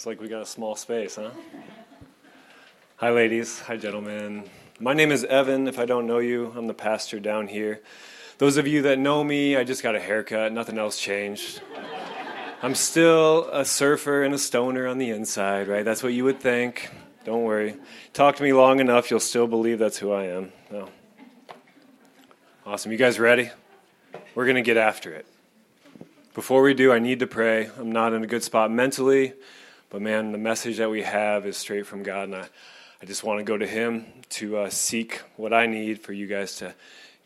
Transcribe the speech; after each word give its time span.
It's 0.00 0.06
like 0.06 0.18
we 0.18 0.28
got 0.28 0.40
a 0.40 0.46
small 0.46 0.76
space, 0.76 1.16
huh? 1.16 1.28
Hi, 2.96 3.10
ladies. 3.10 3.60
Hi, 3.60 3.76
gentlemen. 3.76 4.44
My 4.78 4.94
name 4.94 5.12
is 5.12 5.24
Evan. 5.24 5.68
If 5.68 5.78
I 5.78 5.84
don't 5.84 6.06
know 6.06 6.20
you, 6.20 6.54
I'm 6.56 6.66
the 6.68 6.72
pastor 6.72 7.20
down 7.20 7.48
here. 7.48 7.82
Those 8.38 8.56
of 8.56 8.66
you 8.66 8.80
that 8.80 8.98
know 8.98 9.22
me, 9.22 9.58
I 9.58 9.64
just 9.64 9.82
got 9.82 9.94
a 9.94 10.00
haircut. 10.00 10.54
Nothing 10.54 10.78
else 10.78 10.98
changed. 10.98 11.60
I'm 12.62 12.74
still 12.74 13.50
a 13.52 13.62
surfer 13.62 14.22
and 14.22 14.32
a 14.32 14.38
stoner 14.38 14.86
on 14.86 14.96
the 14.96 15.10
inside, 15.10 15.68
right? 15.68 15.84
That's 15.84 16.02
what 16.02 16.14
you 16.14 16.24
would 16.24 16.40
think. 16.40 16.88
Don't 17.26 17.42
worry. 17.42 17.76
Talk 18.14 18.36
to 18.36 18.42
me 18.42 18.54
long 18.54 18.80
enough, 18.80 19.10
you'll 19.10 19.20
still 19.20 19.46
believe 19.46 19.78
that's 19.78 19.98
who 19.98 20.12
I 20.12 20.28
am. 20.28 20.50
Oh. 20.72 20.88
Awesome. 22.64 22.90
You 22.90 22.96
guys 22.96 23.18
ready? 23.18 23.50
We're 24.34 24.46
going 24.46 24.56
to 24.56 24.62
get 24.62 24.78
after 24.78 25.12
it. 25.12 25.26
Before 26.32 26.62
we 26.62 26.72
do, 26.72 26.90
I 26.90 27.00
need 27.00 27.18
to 27.18 27.26
pray. 27.26 27.68
I'm 27.78 27.92
not 27.92 28.14
in 28.14 28.24
a 28.24 28.26
good 28.26 28.42
spot 28.42 28.70
mentally. 28.70 29.34
But 29.90 30.02
man, 30.02 30.30
the 30.30 30.38
message 30.38 30.78
that 30.78 30.88
we 30.88 31.02
have 31.02 31.44
is 31.46 31.56
straight 31.56 31.84
from 31.84 32.04
God, 32.04 32.24
and 32.24 32.36
I, 32.36 32.48
I 33.02 33.06
just 33.06 33.24
want 33.24 33.40
to 33.40 33.44
go 33.44 33.58
to 33.58 33.66
Him 33.66 34.06
to 34.30 34.58
uh, 34.58 34.70
seek 34.70 35.20
what 35.36 35.52
I 35.52 35.66
need 35.66 36.00
for 36.00 36.12
you 36.12 36.28
guys 36.28 36.56
to 36.56 36.74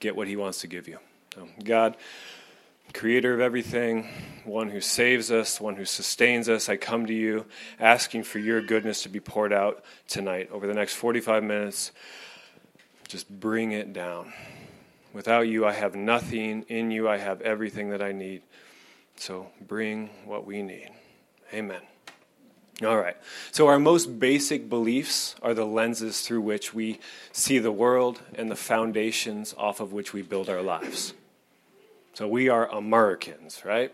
get 0.01 0.17
what 0.17 0.27
He 0.27 0.37
wants 0.37 0.63
to 0.63 0.67
give 0.67 0.89
you. 0.89 0.99
So, 1.35 1.47
God, 1.63 1.97
creator 2.95 3.35
of 3.35 3.41
everything, 3.41 4.09
one 4.45 4.71
who 4.71 4.81
saves 4.81 5.31
us, 5.31 5.61
one 5.61 5.77
who 5.77 5.85
sustains 5.85 6.49
us, 6.49 6.71
I 6.71 6.77
come 6.77 7.05
to 7.07 7.13
you 7.13 7.45
asking 7.79 8.23
for 8.23 8.39
your 8.39 8.63
goodness 8.63 9.03
to 9.03 9.11
be 9.11 9.21
poured 9.21 9.53
out 9.53 9.85
tonight. 10.09 10.49
Over 10.51 10.67
the 10.67 10.75
next 10.75 10.95
45 10.95 11.45
minutes, 11.45 11.93
just 13.09 13.29
bring 13.29 13.73
it 13.73 13.93
down. 13.93 14.33
Without 15.13 15.43
you, 15.49 15.67
I 15.67 15.73
have 15.73 15.95
nothing. 15.95 16.63
In 16.69 16.91
you, 16.91 17.09
I 17.09 17.19
have 17.19 17.43
everything 17.43 17.91
that 17.91 18.01
I 18.01 18.13
need. 18.13 18.43
So 19.17 19.49
bring 19.61 20.09
what 20.25 20.47
we 20.47 20.63
need. 20.63 20.91
Amen. 21.53 21.83
All 22.85 22.99
right. 22.99 23.17
So, 23.51 23.67
our 23.69 23.79
most 23.79 24.19
basic 24.19 24.69
beliefs 24.69 25.37
are 25.43 25.55
the 25.55 25.65
lenses 25.65 26.21
through 26.21 26.43
which 26.43 26.75
we 26.75 27.01
see 27.33 27.59
the 27.59 27.73
world 27.73 28.21
and 28.35 28.51
the 28.51 28.57
foundations 28.57 29.55
off 29.57 29.81
of 29.81 29.93
which 29.93 30.13
we 30.13 30.23
build 30.23 30.49
our 30.49 30.63
lives. 30.63 31.15
So, 32.13 32.29
we 32.29 32.49
are 32.49 32.71
Americans, 32.71 33.65
right? 33.65 33.93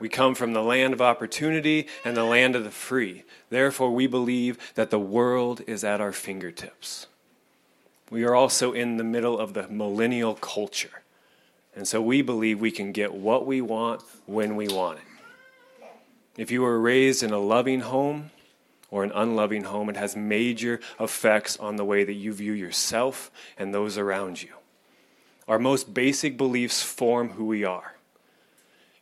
We 0.00 0.08
come 0.08 0.34
from 0.34 0.52
the 0.52 0.62
land 0.62 0.92
of 0.92 1.00
opportunity 1.00 1.88
and 2.04 2.16
the 2.16 2.24
land 2.24 2.54
of 2.54 2.64
the 2.64 2.70
free. 2.70 3.24
Therefore, 3.50 3.90
we 3.90 4.06
believe 4.06 4.74
that 4.74 4.90
the 4.90 4.98
world 4.98 5.62
is 5.66 5.82
at 5.82 6.00
our 6.00 6.12
fingertips. 6.12 7.06
We 8.10 8.24
are 8.24 8.34
also 8.34 8.72
in 8.72 8.96
the 8.96 9.04
middle 9.04 9.38
of 9.38 9.54
the 9.54 9.68
millennial 9.68 10.34
culture. 10.34 11.02
And 11.74 11.86
so 11.86 12.00
we 12.00 12.22
believe 12.22 12.60
we 12.60 12.70
can 12.70 12.92
get 12.92 13.12
what 13.12 13.46
we 13.46 13.60
want 13.60 14.02
when 14.26 14.56
we 14.56 14.68
want 14.68 14.98
it. 14.98 15.07
If 16.38 16.52
you 16.52 16.62
were 16.62 16.78
raised 16.78 17.24
in 17.24 17.32
a 17.32 17.38
loving 17.38 17.80
home 17.80 18.30
or 18.92 19.02
an 19.02 19.10
unloving 19.12 19.64
home, 19.64 19.90
it 19.90 19.96
has 19.96 20.14
major 20.14 20.78
effects 21.00 21.56
on 21.56 21.74
the 21.74 21.84
way 21.84 22.04
that 22.04 22.12
you 22.12 22.32
view 22.32 22.52
yourself 22.52 23.32
and 23.58 23.74
those 23.74 23.98
around 23.98 24.40
you. 24.40 24.50
Our 25.48 25.58
most 25.58 25.92
basic 25.92 26.36
beliefs 26.36 26.80
form 26.80 27.30
who 27.30 27.44
we 27.44 27.64
are. 27.64 27.96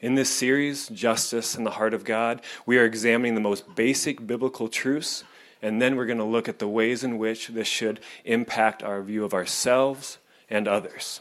In 0.00 0.14
this 0.14 0.30
series, 0.30 0.88
Justice 0.88 1.54
in 1.54 1.64
the 1.64 1.72
Heart 1.72 1.92
of 1.92 2.04
God, 2.04 2.40
we 2.64 2.78
are 2.78 2.86
examining 2.86 3.34
the 3.34 3.40
most 3.42 3.74
basic 3.74 4.26
biblical 4.26 4.68
truths, 4.68 5.22
and 5.60 5.80
then 5.80 5.94
we're 5.94 6.06
going 6.06 6.16
to 6.16 6.24
look 6.24 6.48
at 6.48 6.58
the 6.58 6.68
ways 6.68 7.04
in 7.04 7.18
which 7.18 7.48
this 7.48 7.68
should 7.68 8.00
impact 8.24 8.82
our 8.82 9.02
view 9.02 9.24
of 9.24 9.34
ourselves 9.34 10.16
and 10.48 10.66
others. 10.66 11.20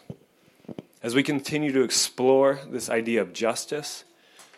As 1.04 1.14
we 1.14 1.24
continue 1.24 1.74
to 1.74 1.84
explore 1.84 2.62
this 2.70 2.90
idea 2.90 3.22
of 3.22 3.34
justice, 3.34 4.06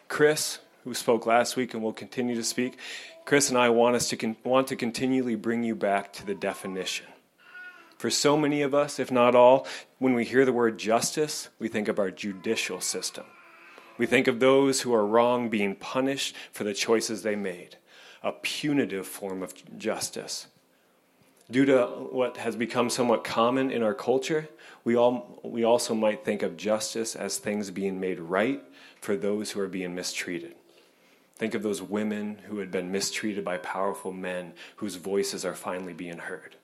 Chris, 0.08 0.60
who 0.88 0.94
spoke 0.94 1.26
last 1.26 1.58
week 1.58 1.74
and 1.74 1.84
will 1.84 1.94
continue 1.94 2.36
to 2.36 2.44
speak, 2.44 2.78
Chris 3.26 3.50
and 3.50 3.58
I 3.58 3.70
want 3.70 3.98
us 3.98 4.08
to 4.10 4.16
con- 4.16 4.38
want 4.46 4.68
to 4.68 4.76
continually 4.78 5.36
bring 5.36 5.64
you 5.64 5.76
back 5.76 6.14
to 6.14 6.26
the 6.26 6.34
definition. 6.34 7.06
For 7.98 8.10
so 8.10 8.38
many 8.38 8.62
of 8.62 8.74
us, 8.74 9.00
if 9.00 9.12
not 9.12 9.36
all, 9.36 9.68
when 10.00 10.14
we 10.14 10.24
hear 10.24 10.46
the 10.46 10.54
word 10.54 10.78
justice, 10.78 11.50
we 11.60 11.68
think 11.68 11.88
of 11.88 12.00
our 12.00 12.10
judicial 12.12 12.80
system. 12.80 13.26
We 13.98 14.06
think 14.06 14.28
of 14.28 14.40
those 14.40 14.82
who 14.82 14.94
are 14.94 15.06
wrong 15.06 15.50
being 15.50 15.76
punished 15.76 16.36
for 16.54 16.64
the 16.64 16.74
choices 16.74 17.24
they 17.24 17.36
made, 17.36 17.76
a 18.24 18.32
punitive 18.32 19.08
form 19.08 19.44
of 19.44 19.54
justice. 19.78 20.48
Due 21.50 21.66
to 21.66 21.86
what 22.12 22.38
has 22.38 22.56
become 22.56 22.90
somewhat 22.90 23.24
common 23.24 23.72
in 23.72 23.82
our 23.82 23.94
culture, 23.94 24.48
we, 24.84 24.96
all, 24.96 25.42
we 25.44 25.64
also 25.64 25.94
might 25.94 26.24
think 26.24 26.44
of 26.44 26.56
justice 26.56 27.16
as 27.16 27.38
things 27.38 27.72
being 27.72 28.00
made 28.00 28.20
right 28.20 28.62
for 29.02 29.18
those 29.18 29.52
who 29.52 29.60
are 29.60 29.68
being 29.68 29.96
mistreated. 29.96 30.54
Think 31.38 31.54
of 31.54 31.62
those 31.62 31.84
women 31.84 32.40
who 32.48 32.58
had 32.58 32.72
been 32.72 32.92
mistreated 32.92 33.46
by 33.46 33.58
powerful 33.58 34.12
men 34.12 34.54
whose 34.78 34.96
voices 34.96 35.46
are 35.46 35.54
finally 35.54 35.94
being 35.94 36.18
heard, 36.18 36.56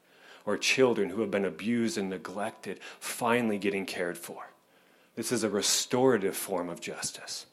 or 0.48 0.58
children 0.58 1.12
who 1.12 1.22
have 1.22 1.30
been 1.30 1.46
abused 1.46 1.96
and 1.96 2.10
neglected 2.10 2.80
finally 3.00 3.60
getting 3.60 3.86
cared 3.86 4.18
for. 4.18 4.50
This 5.16 5.32
is 5.32 5.44
a 5.44 5.50
restorative 5.50 6.36
form 6.36 6.70
of 6.70 6.82
justice. 6.82 7.46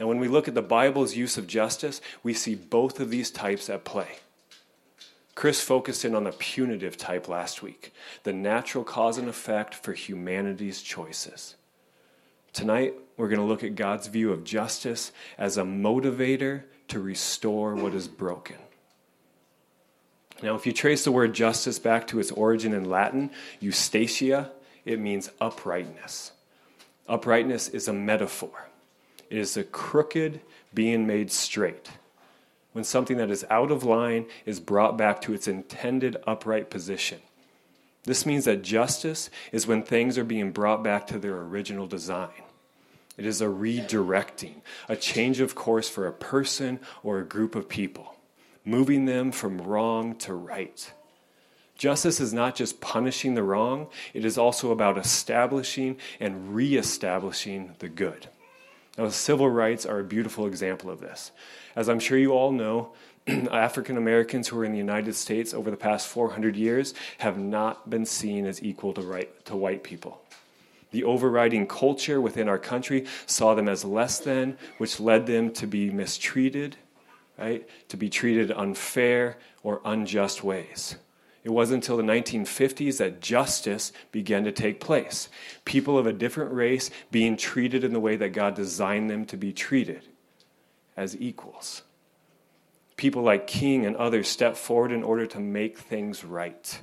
Now, 0.00 0.06
when 0.06 0.18
we 0.18 0.26
look 0.28 0.48
at 0.48 0.54
the 0.54 0.62
Bible's 0.62 1.16
use 1.16 1.36
of 1.36 1.46
justice, 1.46 2.00
we 2.22 2.32
see 2.32 2.54
both 2.54 2.98
of 2.98 3.10
these 3.10 3.30
types 3.30 3.68
at 3.68 3.84
play. 3.84 4.20
Chris 5.34 5.60
focused 5.60 6.02
in 6.02 6.14
on 6.14 6.24
the 6.24 6.32
punitive 6.32 6.96
type 6.96 7.28
last 7.28 7.62
week, 7.62 7.92
the 8.22 8.32
natural 8.32 8.84
cause 8.84 9.18
and 9.18 9.28
effect 9.28 9.74
for 9.74 9.92
humanity's 9.92 10.80
choices. 10.80 11.56
Tonight, 12.56 12.94
we're 13.18 13.28
going 13.28 13.38
to 13.38 13.44
look 13.44 13.62
at 13.64 13.74
God's 13.74 14.06
view 14.06 14.32
of 14.32 14.42
justice 14.42 15.12
as 15.36 15.58
a 15.58 15.62
motivator 15.62 16.62
to 16.88 16.98
restore 16.98 17.74
what 17.74 17.92
is 17.92 18.08
broken. 18.08 18.56
Now, 20.42 20.54
if 20.54 20.64
you 20.64 20.72
trace 20.72 21.04
the 21.04 21.12
word 21.12 21.34
justice 21.34 21.78
back 21.78 22.06
to 22.06 22.18
its 22.18 22.32
origin 22.32 22.72
in 22.72 22.88
Latin, 22.88 23.28
justitia, 23.60 24.52
it 24.86 24.98
means 24.98 25.30
uprightness. 25.38 26.32
Uprightness 27.06 27.68
is 27.68 27.88
a 27.88 27.92
metaphor, 27.92 28.68
it 29.28 29.36
is 29.36 29.58
a 29.58 29.62
crooked 29.62 30.40
being 30.72 31.06
made 31.06 31.30
straight. 31.30 31.90
When 32.72 32.84
something 32.84 33.18
that 33.18 33.30
is 33.30 33.44
out 33.50 33.70
of 33.70 33.84
line 33.84 34.24
is 34.46 34.60
brought 34.60 34.96
back 34.96 35.20
to 35.22 35.34
its 35.34 35.46
intended 35.46 36.16
upright 36.26 36.70
position. 36.70 37.20
This 38.04 38.24
means 38.24 38.46
that 38.46 38.62
justice 38.62 39.28
is 39.52 39.66
when 39.66 39.82
things 39.82 40.16
are 40.16 40.24
being 40.24 40.52
brought 40.52 40.82
back 40.82 41.06
to 41.08 41.18
their 41.18 41.36
original 41.36 41.86
design. 41.86 42.30
It 43.16 43.24
is 43.24 43.40
a 43.40 43.46
redirecting, 43.46 44.56
a 44.88 44.96
change 44.96 45.40
of 45.40 45.54
course 45.54 45.88
for 45.88 46.06
a 46.06 46.12
person 46.12 46.80
or 47.02 47.18
a 47.18 47.24
group 47.24 47.54
of 47.54 47.68
people, 47.68 48.16
moving 48.64 49.06
them 49.06 49.32
from 49.32 49.58
wrong 49.58 50.16
to 50.16 50.34
right. 50.34 50.92
Justice 51.78 52.20
is 52.20 52.32
not 52.32 52.56
just 52.56 52.80
punishing 52.80 53.34
the 53.34 53.42
wrong, 53.42 53.88
it 54.14 54.24
is 54.24 54.38
also 54.38 54.70
about 54.70 54.98
establishing 54.98 55.96
and 56.20 56.54
reestablishing 56.54 57.74
the 57.78 57.88
good. 57.88 58.28
Now, 58.96 59.10
civil 59.10 59.50
rights 59.50 59.84
are 59.84 59.98
a 59.98 60.04
beautiful 60.04 60.46
example 60.46 60.90
of 60.90 61.00
this. 61.00 61.32
As 61.74 61.88
I'm 61.88 62.00
sure 62.00 62.16
you 62.16 62.32
all 62.32 62.52
know, 62.52 62.92
African 63.26 63.98
Americans 63.98 64.48
who 64.48 64.58
are 64.58 64.64
in 64.64 64.72
the 64.72 64.78
United 64.78 65.14
States 65.14 65.52
over 65.52 65.70
the 65.70 65.76
past 65.76 66.08
400 66.08 66.56
years 66.56 66.94
have 67.18 67.38
not 67.38 67.90
been 67.90 68.06
seen 68.06 68.46
as 68.46 68.62
equal 68.62 68.94
to, 68.94 69.02
right, 69.02 69.44
to 69.46 69.56
white 69.56 69.82
people. 69.82 70.22
The 70.96 71.04
overriding 71.04 71.66
culture 71.66 72.22
within 72.22 72.48
our 72.48 72.58
country 72.58 73.04
saw 73.26 73.54
them 73.54 73.68
as 73.68 73.84
less 73.84 74.18
than, 74.18 74.56
which 74.78 74.98
led 74.98 75.26
them 75.26 75.52
to 75.52 75.66
be 75.66 75.90
mistreated, 75.90 76.78
right? 77.36 77.68
To 77.90 77.98
be 77.98 78.08
treated 78.08 78.50
unfair 78.50 79.36
or 79.62 79.82
unjust 79.84 80.42
ways. 80.42 80.96
It 81.44 81.50
wasn't 81.50 81.84
until 81.84 81.98
the 81.98 82.02
1950s 82.02 82.96
that 82.96 83.20
justice 83.20 83.92
began 84.10 84.44
to 84.44 84.52
take 84.52 84.80
place. 84.80 85.28
People 85.66 85.98
of 85.98 86.06
a 86.06 86.14
different 86.14 86.54
race 86.54 86.90
being 87.10 87.36
treated 87.36 87.84
in 87.84 87.92
the 87.92 88.00
way 88.00 88.16
that 88.16 88.30
God 88.30 88.54
designed 88.54 89.10
them 89.10 89.26
to 89.26 89.36
be 89.36 89.52
treated 89.52 90.00
as 90.96 91.14
equals. 91.20 91.82
People 92.96 93.20
like 93.20 93.46
King 93.46 93.84
and 93.84 93.96
others 93.96 94.28
stepped 94.28 94.56
forward 94.56 94.92
in 94.92 95.02
order 95.02 95.26
to 95.26 95.40
make 95.40 95.76
things 95.76 96.24
right 96.24 96.80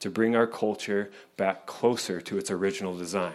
to 0.00 0.10
bring 0.10 0.34
our 0.34 0.46
culture 0.46 1.10
back 1.36 1.66
closer 1.66 2.20
to 2.20 2.38
its 2.38 2.50
original 2.50 2.96
design. 2.96 3.34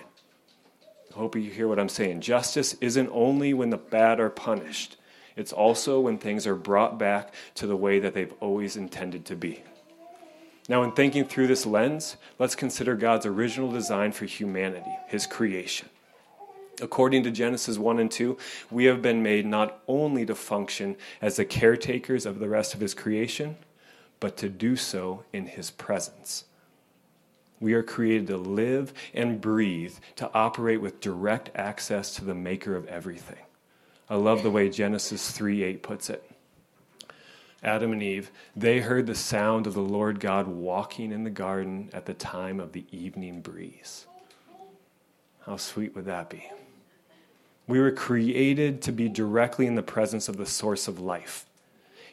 I 1.12 1.18
hope 1.18 1.36
you 1.36 1.50
hear 1.50 1.68
what 1.68 1.80
I'm 1.80 1.90
saying. 1.90 2.22
Justice 2.22 2.76
isn't 2.82 3.10
only 3.12 3.54
when 3.54 3.70
the 3.70 3.78
bad 3.78 4.20
are 4.20 4.30
punished, 4.30 4.98
it's 5.36 5.54
also 5.54 6.00
when 6.00 6.18
things 6.18 6.48
are 6.48 6.56
brought 6.56 6.98
back 6.98 7.34
to 7.56 7.68
the 7.68 7.76
way 7.76 8.00
that 8.00 8.14
they've 8.14 8.34
always 8.40 8.76
intended 8.78 9.26
to 9.26 9.36
be. 9.36 9.64
Now, 10.68 10.84
in 10.84 10.94
thinking 10.94 11.26
through 11.26 11.48
this 11.48 11.66
lens, 11.66 12.18
let's 12.40 12.56
consider 12.56 12.96
God's 12.96 13.26
original 13.26 13.72
design 13.72 14.12
for 14.12 14.26
humanity, 14.26 14.92
his 15.08 15.28
creation. 15.28 15.90
According 16.82 17.24
to 17.24 17.32
Genesis 17.32 17.78
1 17.78 18.00
and 18.00 18.12
2, 18.12 18.38
we 18.72 18.86
have 18.86 19.02
been 19.02 19.22
made 19.22 19.46
not 19.46 19.82
only 19.88 20.26
to 20.26 20.36
function 20.36 20.96
as 21.22 21.36
the 21.36 21.46
caretakers 21.46 22.26
of 22.26 22.40
the 22.40 22.50
rest 22.50 22.74
of 22.74 22.80
his 22.80 22.94
creation, 22.94 23.58
but 24.20 24.38
to 24.38 24.50
do 24.50 24.76
so 24.76 25.24
in 25.32 25.46
his 25.46 25.70
presence. 25.72 26.46
We 27.60 27.74
are 27.74 27.84
created 27.84 28.28
to 28.28 28.38
live 28.38 28.94
and 29.14 29.40
breathe, 29.40 29.96
to 30.18 30.30
operate 30.34 30.82
with 30.82 31.00
direct 31.00 31.52
access 31.56 32.14
to 32.16 32.26
the 32.26 32.36
maker 32.36 32.76
of 32.76 32.88
everything. 32.88 33.40
I 34.10 34.16
love 34.16 34.44
the 34.44 34.52
way 34.52 34.70
Genesis 34.70 35.32
3 35.32 35.64
8 35.64 35.84
puts 35.84 36.10
it. 36.10 36.30
Adam 37.64 37.92
and 37.92 38.04
Eve, 38.04 38.30
they 38.56 38.80
heard 38.80 39.08
the 39.08 39.16
sound 39.16 39.66
of 39.66 39.74
the 39.74 39.82
Lord 39.82 40.20
God 40.20 40.48
walking 40.48 41.12
in 41.12 41.24
the 41.24 41.32
garden 41.32 41.90
at 41.94 42.06
the 42.06 42.14
time 42.14 42.60
of 42.60 42.74
the 42.74 42.86
evening 42.92 43.42
breeze. 43.42 44.06
How 45.46 45.58
sweet 45.58 45.96
would 45.96 46.06
that 46.06 46.30
be? 46.30 46.50
We 47.68 47.80
were 47.80 47.92
created 47.92 48.84
to 48.84 48.92
be 48.92 49.10
directly 49.10 49.66
in 49.66 49.74
the 49.74 49.82
presence 49.82 50.30
of 50.30 50.38
the 50.38 50.46
source 50.46 50.88
of 50.88 51.00
life. 51.00 51.48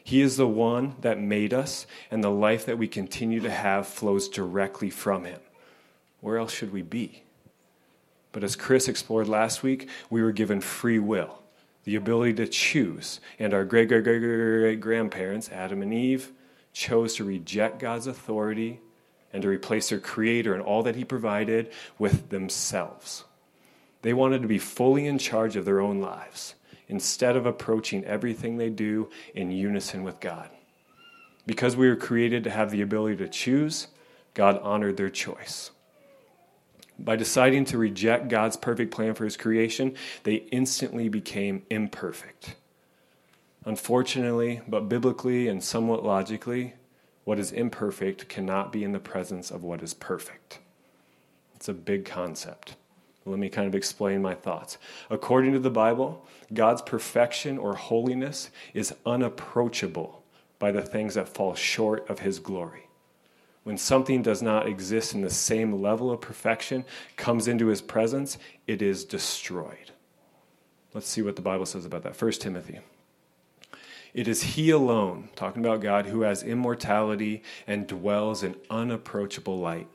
He 0.03 0.21
is 0.21 0.37
the 0.37 0.47
one 0.47 0.95
that 1.01 1.19
made 1.19 1.53
us, 1.53 1.87
and 2.11 2.23
the 2.23 2.29
life 2.29 2.65
that 2.65 2.77
we 2.77 2.87
continue 2.87 3.39
to 3.39 3.49
have 3.49 3.87
flows 3.87 4.27
directly 4.27 4.89
from 4.89 5.25
Him. 5.25 5.39
Where 6.19 6.37
else 6.37 6.53
should 6.53 6.73
we 6.73 6.81
be? 6.81 7.23
But 8.31 8.43
as 8.43 8.55
Chris 8.55 8.87
explored 8.87 9.27
last 9.27 9.63
week, 9.63 9.87
we 10.09 10.21
were 10.21 10.31
given 10.31 10.59
free 10.59 10.99
will 10.99 11.39
the 11.83 11.95
ability 11.95 12.33
to 12.33 12.47
choose. 12.47 13.19
And 13.39 13.53
our 13.53 13.65
great, 13.65 13.89
great, 13.89 14.03
great, 14.03 14.19
great 14.19 14.79
grandparents, 14.79 15.49
Adam 15.49 15.81
and 15.81 15.93
Eve, 15.93 16.31
chose 16.71 17.15
to 17.15 17.23
reject 17.23 17.79
God's 17.79 18.07
authority 18.07 18.79
and 19.31 19.41
to 19.41 19.49
replace 19.49 19.89
their 19.89 19.99
creator 19.99 20.53
and 20.53 20.63
all 20.63 20.83
that 20.83 20.95
he 20.95 21.03
provided 21.03 21.71
with 21.97 22.29
themselves. 22.29 23.25
They 24.01 24.13
wanted 24.13 24.41
to 24.41 24.47
be 24.47 24.59
fully 24.59 25.05
in 25.05 25.17
charge 25.17 25.55
of 25.55 25.65
their 25.65 25.79
own 25.79 25.99
lives 25.99 26.55
instead 26.93 27.35
of 27.35 27.47
approaching 27.47 28.05
everything 28.05 28.57
they 28.57 28.69
do 28.69 29.09
in 29.33 29.49
unison 29.49 30.03
with 30.03 30.19
God. 30.19 30.47
Because 31.47 31.75
we 31.75 31.89
were 31.89 31.95
created 31.95 32.43
to 32.43 32.51
have 32.51 32.69
the 32.69 32.83
ability 32.83 33.17
to 33.17 33.27
choose, 33.27 33.87
God 34.35 34.59
honored 34.61 34.95
their 34.95 35.09
choice. 35.09 35.71
By 36.99 37.15
deciding 37.15 37.65
to 37.65 37.79
reject 37.79 38.27
God's 38.29 38.55
perfect 38.55 38.93
plan 38.93 39.15
for 39.15 39.25
his 39.25 39.35
creation, 39.35 39.95
they 40.21 40.35
instantly 40.51 41.09
became 41.09 41.63
imperfect. 41.71 42.55
Unfortunately, 43.65 44.61
but 44.67 44.87
biblically 44.87 45.47
and 45.47 45.63
somewhat 45.63 46.05
logically, 46.05 46.75
what 47.23 47.39
is 47.39 47.51
imperfect 47.51 48.29
cannot 48.29 48.71
be 48.71 48.83
in 48.83 48.91
the 48.91 48.99
presence 48.99 49.49
of 49.49 49.63
what 49.63 49.81
is 49.81 49.95
perfect. 49.95 50.59
It's 51.55 51.67
a 51.67 51.73
big 51.73 52.05
concept. 52.05 52.75
Let 53.25 53.39
me 53.39 53.49
kind 53.49 53.67
of 53.67 53.75
explain 53.75 54.21
my 54.21 54.35
thoughts. 54.35 54.77
According 55.09 55.53
to 55.53 55.59
the 55.59 55.69
Bible, 55.69 56.25
God's 56.53 56.81
perfection 56.81 57.57
or 57.57 57.75
holiness 57.75 58.49
is 58.73 58.93
unapproachable 59.05 60.23
by 60.59 60.71
the 60.71 60.81
things 60.81 61.13
that 61.15 61.29
fall 61.29 61.55
short 61.55 62.09
of 62.09 62.19
his 62.19 62.39
glory 62.39 62.83
when 63.63 63.77
something 63.77 64.21
does 64.21 64.41
not 64.41 64.67
exist 64.67 65.13
in 65.13 65.21
the 65.21 65.29
same 65.29 65.81
level 65.81 66.11
of 66.11 66.21
perfection 66.21 66.85
comes 67.15 67.47
into 67.47 67.67
his 67.67 67.81
presence, 67.81 68.37
it 68.67 68.81
is 68.81 69.05
destroyed. 69.05 69.91
Let's 70.93 71.07
see 71.07 71.21
what 71.21 71.35
the 71.35 71.41
Bible 71.41 71.65
says 71.65 71.85
about 71.85 72.03
that. 72.03 72.21
1 72.21 72.31
Timothy. 72.33 72.79
It 74.13 74.27
is 74.27 74.43
he 74.43 74.69
alone, 74.69 75.29
talking 75.35 75.65
about 75.65 75.81
God, 75.81 76.05
who 76.05 76.21
has 76.21 76.43
immortality 76.43 77.41
and 77.65 77.87
dwells 77.87 78.43
in 78.43 78.55
unapproachable 78.69 79.57
light, 79.57 79.87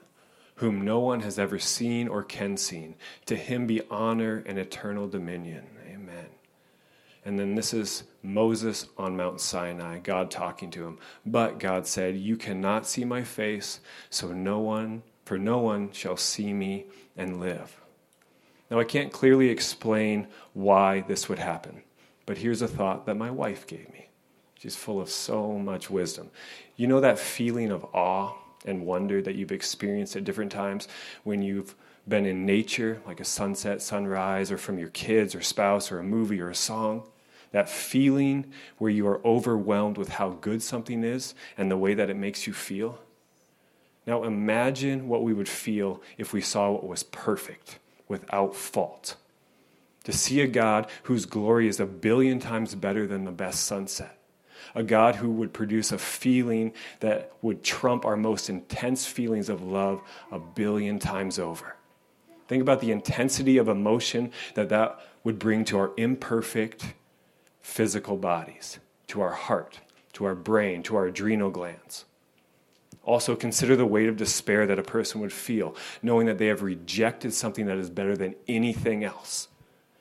whom 0.58 0.84
no 0.84 0.98
one 0.98 1.20
has 1.20 1.38
ever 1.38 1.58
seen 1.58 2.08
or 2.08 2.22
can 2.22 2.56
see. 2.56 2.94
To 3.26 3.36
him 3.36 3.66
be 3.66 3.80
honor 3.90 4.42
and 4.44 4.58
eternal 4.58 5.06
dominion. 5.06 5.64
Amen. 5.88 6.26
And 7.24 7.38
then 7.38 7.54
this 7.54 7.72
is 7.72 8.04
Moses 8.22 8.88
on 8.96 9.16
Mount 9.16 9.40
Sinai, 9.40 9.98
God 9.98 10.30
talking 10.30 10.70
to 10.72 10.84
him. 10.84 10.98
But 11.24 11.60
God 11.60 11.86
said, 11.86 12.16
You 12.16 12.36
cannot 12.36 12.86
see 12.86 13.04
my 13.04 13.22
face, 13.22 13.80
so 14.10 14.32
no 14.32 14.58
one, 14.58 15.02
for 15.24 15.38
no 15.38 15.58
one 15.58 15.92
shall 15.92 16.16
see 16.16 16.52
me 16.52 16.86
and 17.16 17.38
live. 17.38 17.80
Now, 18.68 18.80
I 18.80 18.84
can't 18.84 19.12
clearly 19.12 19.50
explain 19.50 20.26
why 20.54 21.02
this 21.02 21.28
would 21.28 21.38
happen, 21.38 21.82
but 22.26 22.38
here's 22.38 22.62
a 22.62 22.68
thought 22.68 23.06
that 23.06 23.16
my 23.16 23.30
wife 23.30 23.66
gave 23.66 23.92
me. 23.92 24.08
She's 24.58 24.76
full 24.76 25.00
of 25.00 25.08
so 25.08 25.52
much 25.52 25.88
wisdom. 25.88 26.30
You 26.74 26.88
know 26.88 27.00
that 27.00 27.18
feeling 27.18 27.70
of 27.70 27.84
awe 27.94 28.34
and 28.64 28.86
wonder 28.86 29.22
that 29.22 29.34
you've 29.34 29.52
experienced 29.52 30.16
at 30.16 30.24
different 30.24 30.52
times 30.52 30.88
when 31.24 31.42
you've 31.42 31.74
been 32.06 32.26
in 32.26 32.46
nature, 32.46 33.00
like 33.06 33.20
a 33.20 33.24
sunset, 33.24 33.82
sunrise, 33.82 34.50
or 34.50 34.58
from 34.58 34.78
your 34.78 34.88
kids 34.90 35.34
or 35.34 35.42
spouse, 35.42 35.92
or 35.92 35.98
a 35.98 36.04
movie 36.04 36.40
or 36.40 36.50
a 36.50 36.54
song? 36.54 37.04
that 37.52 37.68
feeling 37.68 38.44
where 38.76 38.90
you 38.90 39.06
are 39.06 39.24
overwhelmed 39.26 39.96
with 39.96 40.08
how 40.10 40.30
good 40.30 40.62
something 40.62 41.02
is 41.02 41.34
and 41.56 41.70
the 41.70 41.76
way 41.76 41.94
that 41.94 42.10
it 42.10 42.16
makes 42.16 42.46
you 42.46 42.52
feel. 42.52 42.98
Now 44.06 44.24
imagine 44.24 45.08
what 45.08 45.22
we 45.22 45.32
would 45.32 45.48
feel 45.48 46.02
if 46.16 46.32
we 46.32 46.40
saw 46.40 46.70
what 46.70 46.86
was 46.86 47.02
perfect, 47.02 47.78
without 48.06 48.54
fault. 48.54 49.16
To 50.04 50.12
see 50.12 50.40
a 50.40 50.46
God 50.46 50.88
whose 51.04 51.26
glory 51.26 51.68
is 51.68 51.80
a 51.80 51.86
billion 51.86 52.38
times 52.38 52.74
better 52.74 53.06
than 53.06 53.24
the 53.24 53.32
best 53.32 53.64
sunset. 53.64 54.17
A 54.74 54.82
God 54.82 55.16
who 55.16 55.30
would 55.30 55.52
produce 55.52 55.92
a 55.92 55.98
feeling 55.98 56.72
that 57.00 57.32
would 57.42 57.62
trump 57.62 58.04
our 58.04 58.16
most 58.16 58.50
intense 58.50 59.06
feelings 59.06 59.48
of 59.48 59.62
love 59.62 60.00
a 60.30 60.38
billion 60.38 60.98
times 60.98 61.38
over. 61.38 61.76
Think 62.46 62.62
about 62.62 62.80
the 62.80 62.92
intensity 62.92 63.58
of 63.58 63.68
emotion 63.68 64.32
that 64.54 64.70
that 64.70 64.98
would 65.22 65.38
bring 65.38 65.64
to 65.66 65.78
our 65.78 65.90
imperfect, 65.96 66.94
physical 67.60 68.16
bodies, 68.16 68.78
to 69.08 69.20
our 69.20 69.32
heart, 69.32 69.80
to 70.14 70.24
our 70.24 70.34
brain, 70.34 70.82
to 70.84 70.96
our 70.96 71.06
adrenal 71.06 71.50
glands. 71.50 72.06
Also, 73.04 73.36
consider 73.36 73.76
the 73.76 73.86
weight 73.86 74.08
of 74.08 74.16
despair 74.16 74.66
that 74.66 74.78
a 74.78 74.82
person 74.82 75.20
would 75.20 75.32
feel, 75.32 75.74
knowing 76.02 76.26
that 76.26 76.38
they 76.38 76.46
have 76.46 76.62
rejected 76.62 77.32
something 77.32 77.66
that 77.66 77.78
is 77.78 77.88
better 77.88 78.16
than 78.16 78.34
anything 78.46 79.04
else. 79.04 79.48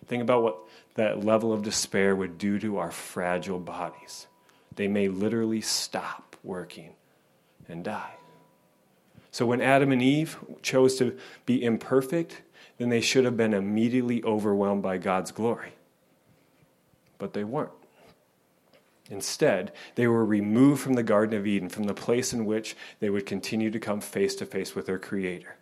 Think 0.08 0.22
about 0.22 0.44
what 0.44 0.58
that 0.96 1.24
level 1.24 1.54
of 1.54 1.63
despair 1.63 2.16
would 2.16 2.38
do 2.38 2.60
to 2.60 2.78
our 2.78 2.92
fragile 2.92 3.60
bodies. 3.60 4.28
They 4.77 4.88
may 4.88 5.09
literally 5.09 5.62
stop 5.62 6.35
working 6.44 6.94
and 7.68 7.83
die. 7.83 8.13
So, 9.31 9.45
when 9.45 9.62
Adam 9.62 9.91
and 9.91 10.01
Eve 10.01 10.38
chose 10.62 10.95
to 10.95 11.18
be 11.45 11.63
imperfect, 11.63 12.41
then 12.77 12.89
they 12.89 13.01
should 13.01 13.25
have 13.25 13.38
been 13.38 13.53
immediately 13.53 14.24
overwhelmed 14.24 14.81
by 14.81 14.97
God's 14.97 15.31
glory 15.31 15.74
but 17.18 17.33
they 17.33 17.44
weren't. 17.44 17.71
Instead, 19.09 19.71
they 19.95 20.07
were 20.07 20.25
removed 20.25 20.81
from 20.81 20.94
the 20.94 21.03
Garden 21.03 21.38
of 21.38 21.47
Eden, 21.47 21.69
from 21.69 21.85
the 21.85 21.94
place 21.94 22.33
in 22.33 22.45
which 22.45 22.75
they 23.00 23.09
would 23.09 23.25
continue 23.25 23.71
to 23.71 23.79
come 23.79 24.01
face 24.01 24.35
to 24.35 24.45
face 24.45 24.75
with 24.75 24.85
their 24.85 25.00
Creator. 25.00 25.56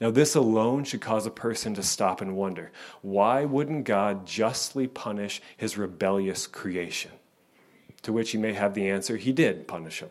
Now, 0.00 0.10
this 0.10 0.34
alone 0.34 0.84
should 0.84 1.00
cause 1.00 1.26
a 1.26 1.30
person 1.30 1.74
to 1.74 1.82
stop 1.82 2.20
and 2.20 2.34
wonder 2.34 2.72
why 3.02 3.44
wouldn't 3.44 3.84
God 3.84 4.26
justly 4.26 4.86
punish 4.86 5.40
his 5.56 5.76
rebellious 5.76 6.46
creation? 6.46 7.12
To 8.02 8.12
which 8.12 8.32
you 8.34 8.40
may 8.40 8.52
have 8.54 8.74
the 8.74 8.88
answer 8.88 9.16
He 9.16 9.32
did 9.32 9.68
punish 9.68 10.00
them. 10.00 10.10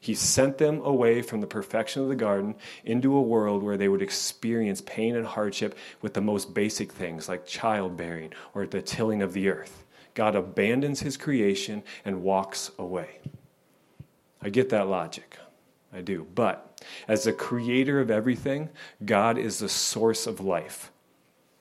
He 0.00 0.14
sent 0.14 0.58
them 0.58 0.80
away 0.82 1.22
from 1.22 1.40
the 1.40 1.46
perfection 1.46 2.02
of 2.02 2.08
the 2.08 2.14
garden 2.14 2.54
into 2.84 3.16
a 3.16 3.22
world 3.22 3.62
where 3.62 3.76
they 3.76 3.88
would 3.88 4.02
experience 4.02 4.80
pain 4.80 5.16
and 5.16 5.26
hardship 5.26 5.76
with 6.00 6.14
the 6.14 6.20
most 6.20 6.54
basic 6.54 6.92
things 6.92 7.28
like 7.28 7.46
childbearing 7.46 8.32
or 8.54 8.66
the 8.66 8.80
tilling 8.80 9.22
of 9.22 9.32
the 9.32 9.48
earth. 9.48 9.84
God 10.14 10.36
abandons 10.36 11.00
his 11.00 11.16
creation 11.16 11.82
and 12.04 12.22
walks 12.22 12.70
away. 12.78 13.18
I 14.40 14.50
get 14.50 14.68
that 14.70 14.86
logic. 14.86 15.36
I 15.92 16.00
do. 16.00 16.26
But 16.34 16.80
as 17.06 17.24
the 17.24 17.32
creator 17.32 18.00
of 18.00 18.10
everything, 18.10 18.70
God 19.04 19.38
is 19.38 19.58
the 19.58 19.68
source 19.68 20.26
of 20.26 20.40
life. 20.40 20.92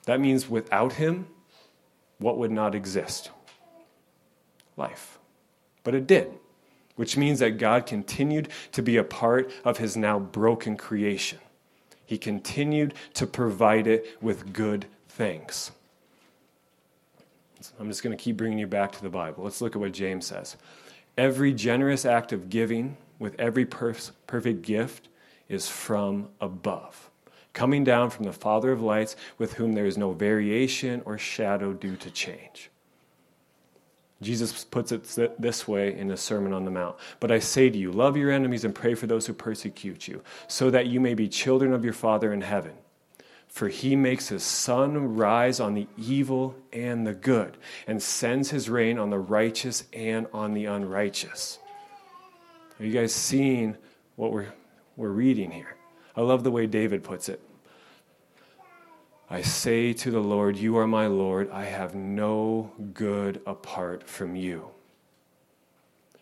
That 0.06 0.20
means 0.20 0.50
without 0.50 0.94
him, 0.94 1.28
what 2.20 2.38
would 2.38 2.52
not 2.52 2.76
exist? 2.76 3.32
Life. 4.76 5.17
But 5.88 5.96
it 5.96 6.06
did, 6.06 6.34
which 6.98 7.16
means 7.16 7.40
that 7.40 7.52
God 7.52 7.86
continued 7.86 8.50
to 8.74 8.82
be 8.82 8.98
a 8.98 9.06
part 9.06 9.50
of 9.64 9.78
his 9.78 9.96
now 9.96 10.20
broken 10.20 10.76
creation. 10.76 11.40
He 12.06 12.18
continued 12.18 12.94
to 13.14 13.26
provide 13.26 13.88
it 13.88 14.22
with 14.22 14.52
good 14.52 14.88
things. 15.08 15.72
I'm 17.80 17.88
just 17.88 18.04
going 18.04 18.18
to 18.18 18.22
keep 18.22 18.36
bringing 18.36 18.60
you 18.60 18.68
back 18.68 18.92
to 18.92 19.02
the 19.02 19.08
Bible. 19.08 19.46
Let's 19.46 19.62
look 19.62 19.78
at 19.78 19.80
what 19.80 19.94
James 19.94 20.26
says. 20.26 20.58
Every 21.18 21.54
generous 21.54 22.04
act 22.04 22.34
of 22.34 22.50
giving 22.50 22.98
with 23.18 23.40
every 23.40 23.66
perfect 23.66 24.64
gift 24.64 25.08
is 25.48 25.70
from 25.70 26.28
above, 26.42 27.10
coming 27.54 27.86
down 27.86 28.10
from 28.10 28.26
the 28.26 28.34
Father 28.34 28.74
of 28.74 28.82
lights, 28.82 29.16
with 29.38 29.54
whom 29.54 29.72
there 29.72 29.86
is 29.86 29.98
no 29.98 30.12
variation 30.12 31.02
or 31.06 31.18
shadow 31.18 31.72
due 31.72 31.96
to 31.96 32.12
change. 32.12 32.72
Jesus 34.22 34.64
puts 34.64 34.92
it 34.92 35.04
this 35.40 35.68
way 35.68 35.96
in 35.96 36.08
the 36.08 36.18
Sermon 36.18 36.52
on 36.52 36.66
the 36.66 36.72
Mount. 36.72 36.96
But 37.20 37.32
I 37.32 37.40
say 37.40 37.70
to 37.70 37.78
you, 37.78 37.92
love 37.92 38.18
your 38.18 38.32
enemies 38.32 38.64
and 38.64 38.74
pray 38.74 38.96
for 38.96 39.06
those 39.06 39.28
who 39.28 39.34
persecute 39.34 40.08
you, 40.08 40.24
so 40.48 40.72
that 40.72 40.88
you 40.88 41.00
may 41.00 41.14
be 41.14 41.28
children 41.28 41.72
of 41.72 41.84
your 41.84 41.94
Father 41.94 42.34
in 42.34 42.42
heaven. 42.42 42.74
For 43.48 43.68
he 43.68 43.96
makes 43.96 44.30
his 44.30 44.44
sun 44.44 45.16
rise 45.16 45.60
on 45.60 45.74
the 45.74 45.88
evil 45.98 46.56
and 46.74 47.06
the 47.06 47.14
good, 47.14 47.58
and 47.86 48.02
sends 48.02 48.50
his 48.50 48.70
rain 48.70 48.98
on 48.98 49.10
the 49.10 49.20
righteous 49.20 49.84
and 49.94 50.28
on 50.34 50.54
the 50.54 50.66
unrighteous. 50.66 51.60
Are 52.80 52.86
you 52.86 52.94
guys 52.94 53.14
seeing 53.14 53.78
what 54.16 54.32
we're, 54.32 54.54
we're 54.96 55.10
reading 55.10 55.52
here? 55.52 55.76
I 56.16 56.22
love 56.22 56.44
the 56.44 56.52
way 56.52 56.66
David 56.66 57.04
puts 57.04 57.30
it. 57.30 57.40
I 59.30 59.42
say 59.42 59.92
to 59.94 60.12
the 60.12 60.22
Lord, 60.22 60.56
You 60.58 60.78
are 60.78 60.88
my 60.88 61.08
Lord. 61.08 61.50
I 61.52 61.66
have 61.66 61.94
no 61.94 62.72
good 62.94 63.42
apart 63.46 64.08
from 64.08 64.36
you. 64.36 64.70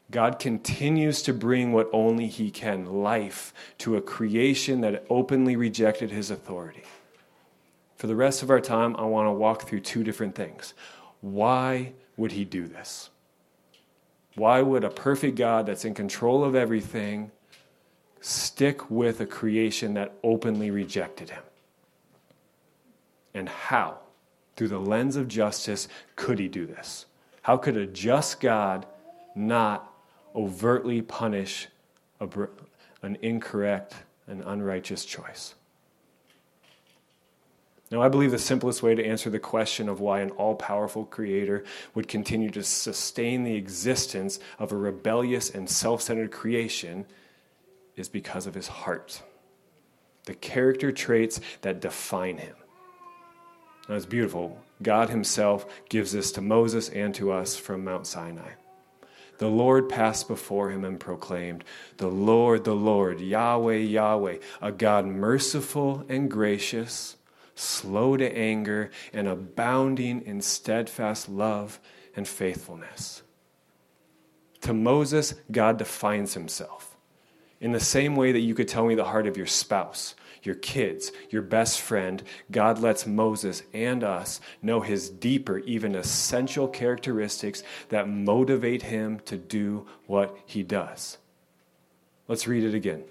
God 0.10 0.40
continues 0.40 1.22
to 1.24 1.34
bring 1.34 1.72
what 1.72 1.90
only 1.94 2.28
He 2.28 2.50
can 2.50 2.86
life 2.86 3.54
to 3.80 3.96
a 3.96 4.02
creation 4.02 4.82
that 4.82 5.06
openly 5.10 5.56
rejected 5.56 6.12
His 6.12 6.32
authority. 6.32 6.84
For 7.96 8.08
the 8.08 8.16
rest 8.16 8.42
of 8.42 8.50
our 8.50 8.60
time, 8.60 8.96
I 8.98 9.04
want 9.04 9.28
to 9.28 9.32
walk 9.34 9.64
through 9.64 9.82
two 9.82 10.04
different 10.04 10.36
things. 10.36 10.74
Why 11.22 11.94
would 12.18 12.32
He 12.32 12.44
do 12.44 12.68
this? 12.68 13.10
Why 14.36 14.62
would 14.62 14.84
a 14.84 14.90
perfect 14.90 15.38
God 15.38 15.66
that's 15.68 15.86
in 15.86 15.94
control 15.94 16.44
of 16.44 16.56
everything 16.56 17.32
stick 18.20 18.90
with 18.90 19.22
a 19.22 19.26
creation 19.26 19.94
that 19.94 20.14
openly 20.24 20.72
rejected 20.72 21.30
Him? 21.30 21.44
And 23.36 23.48
how, 23.48 24.00
through 24.56 24.70
the 24.70 24.80
lens 24.80 25.16
of 25.16 25.28
justice, 25.28 25.88
could 26.16 26.40
He 26.40 26.48
do 26.48 26.66
this? 26.66 27.06
How 27.44 27.58
could 27.58 27.78
a 27.78 27.86
just 27.86 28.40
God 28.40 28.88
not 29.36 29.92
overtly 30.36 31.02
punish 31.02 31.68
a, 32.20 32.28
an 33.02 33.18
incorrect 33.22 33.96
and 34.28 34.44
unrighteous 34.46 35.06
choice. 35.06 35.56
Now, 37.92 38.02
I 38.02 38.10
believe 38.10 38.32
the 38.32 38.40
simplest 38.40 38.82
way 38.82 38.96
to 38.96 39.06
answer 39.06 39.30
the 39.30 39.40
question 39.40 39.88
of 39.88 40.00
why 40.00 40.22
an 40.22 40.32
all 40.32 40.56
powerful 40.56 41.06
creator 41.06 41.64
would 41.94 42.08
continue 42.08 42.50
to 42.50 42.64
sustain 42.64 43.44
the 43.44 43.56
existence 43.56 44.40
of 44.58 44.72
a 44.72 44.78
rebellious 44.78 45.52
and 45.52 45.70
self 45.70 46.02
centered 46.02 46.32
creation 46.32 47.06
is 47.96 48.10
because 48.10 48.48
of 48.48 48.56
his 48.56 48.68
heart, 48.68 49.22
the 50.26 50.34
character 50.34 50.92
traits 50.92 51.40
that 51.62 51.80
define 51.80 52.38
him. 52.38 52.56
It's 53.88 54.06
beautiful. 54.06 54.62
God 54.82 55.10
Himself 55.10 55.66
gives 55.90 56.12
this 56.12 56.32
to 56.34 56.42
Moses 56.42 56.90
and 56.90 57.14
to 57.16 57.32
us 57.32 57.56
from 57.56 57.84
Mount 57.84 58.08
Sinai. 58.08 58.52
The 59.38 59.48
Lord 59.48 59.90
passed 59.90 60.28
before 60.28 60.72
him 60.72 60.86
and 60.86 61.00
proclaimed, 61.00 61.64
The 61.98 62.08
Lord, 62.08 62.64
the 62.64 62.76
Lord, 62.76 63.20
Yahweh, 63.20 63.76
Yahweh, 63.76 64.38
a 64.62 64.72
God 64.72 65.06
merciful 65.06 66.06
and 66.08 66.32
gracious, 66.32 67.18
slow 67.54 68.16
to 68.16 68.38
anger, 68.38 68.92
and 69.12 69.28
abounding 69.28 70.22
in 70.22 70.42
steadfast 70.42 71.28
love 71.28 71.80
and 72.16 72.28
faithfulness. 72.28 73.24
To 74.62 74.74
Moses, 74.74 75.36
God 75.52 75.78
defines 75.78 76.34
himself 76.34 76.96
in 77.60 77.72
the 77.72 77.80
same 77.80 78.16
way 78.16 78.32
that 78.32 78.40
you 78.40 78.56
could 78.56 78.68
tell 78.68 78.86
me 78.86 78.96
the 78.96 79.06
heart 79.06 79.28
of 79.28 79.38
your 79.38 79.46
spouse 79.48 80.16
your 80.46 80.56
kids, 80.56 81.12
your 81.30 81.42
best 81.42 81.82
friend, 81.82 82.24
God 82.52 82.80
lets 82.80 83.06
Moses 83.06 83.64
and 83.74 84.04
us 84.04 84.40
know 84.62 84.82
his 84.82 85.10
deeper, 85.10 85.60
even 85.60 85.96
essential 85.96 86.68
characteristics 86.68 87.64
that 87.90 88.10
motivate 88.10 88.84
him 88.84 89.20
to 89.26 89.38
do 89.38 89.88
what 90.08 90.38
he 90.46 90.64
does. 90.64 91.18
Let's 92.28 92.48
read 92.48 92.64
it 92.64 92.74
again. 92.74 93.04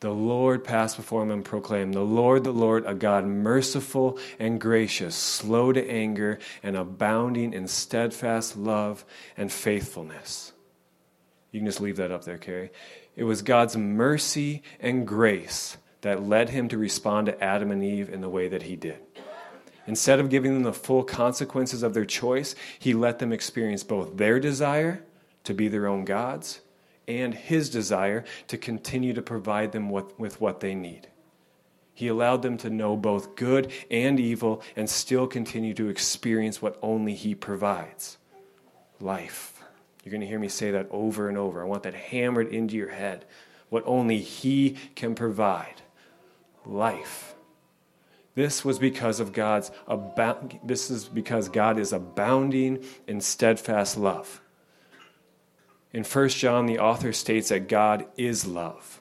The 0.00 0.10
Lord 0.10 0.64
passed 0.64 0.96
before 0.96 1.22
him 1.22 1.30
and 1.30 1.44
proclaimed, 1.44 1.92
The 1.92 2.00
Lord, 2.00 2.42
the 2.42 2.52
Lord, 2.52 2.86
a 2.86 2.94
God 2.94 3.26
merciful 3.26 4.18
and 4.38 4.58
gracious, 4.58 5.14
slow 5.14 5.72
to 5.72 5.90
anger, 5.90 6.38
and 6.62 6.74
abounding 6.74 7.52
in 7.52 7.68
steadfast 7.68 8.56
love 8.56 9.04
and 9.36 9.52
faithfulness. 9.52 10.52
You 11.52 11.60
can 11.60 11.66
just 11.66 11.82
leave 11.82 11.96
that 11.96 12.12
up 12.12 12.24
there, 12.24 12.38
Carrie. 12.38 12.70
It 13.16 13.24
was 13.24 13.42
God's 13.42 13.76
mercy 13.76 14.62
and 14.78 15.06
grace 15.06 15.76
that 16.00 16.22
led 16.22 16.50
him 16.50 16.68
to 16.68 16.78
respond 16.78 17.26
to 17.26 17.42
Adam 17.42 17.70
and 17.70 17.82
Eve 17.82 18.08
in 18.08 18.20
the 18.20 18.28
way 18.28 18.48
that 18.48 18.62
he 18.62 18.76
did. 18.76 18.98
Instead 19.86 20.20
of 20.20 20.30
giving 20.30 20.54
them 20.54 20.62
the 20.62 20.72
full 20.72 21.02
consequences 21.02 21.82
of 21.82 21.94
their 21.94 22.04
choice, 22.04 22.54
he 22.78 22.94
let 22.94 23.18
them 23.18 23.32
experience 23.32 23.82
both 23.82 24.16
their 24.16 24.38
desire 24.38 25.02
to 25.44 25.54
be 25.54 25.68
their 25.68 25.86
own 25.86 26.04
gods 26.04 26.60
and 27.08 27.34
his 27.34 27.68
desire 27.70 28.24
to 28.46 28.56
continue 28.56 29.12
to 29.12 29.22
provide 29.22 29.72
them 29.72 29.90
with, 29.90 30.16
with 30.18 30.40
what 30.40 30.60
they 30.60 30.74
need. 30.74 31.08
He 31.92 32.08
allowed 32.08 32.42
them 32.42 32.56
to 32.58 32.70
know 32.70 32.96
both 32.96 33.34
good 33.34 33.72
and 33.90 34.20
evil 34.20 34.62
and 34.76 34.88
still 34.88 35.26
continue 35.26 35.74
to 35.74 35.88
experience 35.88 36.62
what 36.62 36.78
only 36.82 37.14
he 37.14 37.34
provides 37.34 38.16
life. 39.00 39.59
You're 40.04 40.10
going 40.10 40.22
to 40.22 40.26
hear 40.26 40.38
me 40.38 40.48
say 40.48 40.70
that 40.70 40.88
over 40.90 41.28
and 41.28 41.36
over. 41.36 41.62
I 41.62 41.66
want 41.66 41.82
that 41.82 41.94
hammered 41.94 42.48
into 42.48 42.76
your 42.76 42.90
head. 42.90 43.24
What 43.68 43.84
only 43.86 44.18
He 44.18 44.76
can 44.94 45.14
provide 45.14 45.82
life. 46.64 47.34
This 48.34 48.64
was 48.64 48.78
because 48.78 49.20
of 49.20 49.32
God's 49.32 49.70
about, 49.86 50.66
this 50.66 50.90
is 50.90 51.06
because 51.06 51.48
God 51.48 51.78
is 51.78 51.92
abounding 51.92 52.84
in 53.06 53.20
steadfast 53.20 53.96
love. 53.96 54.40
In 55.92 56.04
1 56.04 56.28
John, 56.30 56.66
the 56.66 56.78
author 56.78 57.12
states 57.12 57.48
that 57.48 57.68
God 57.68 58.06
is 58.16 58.46
love. 58.46 59.00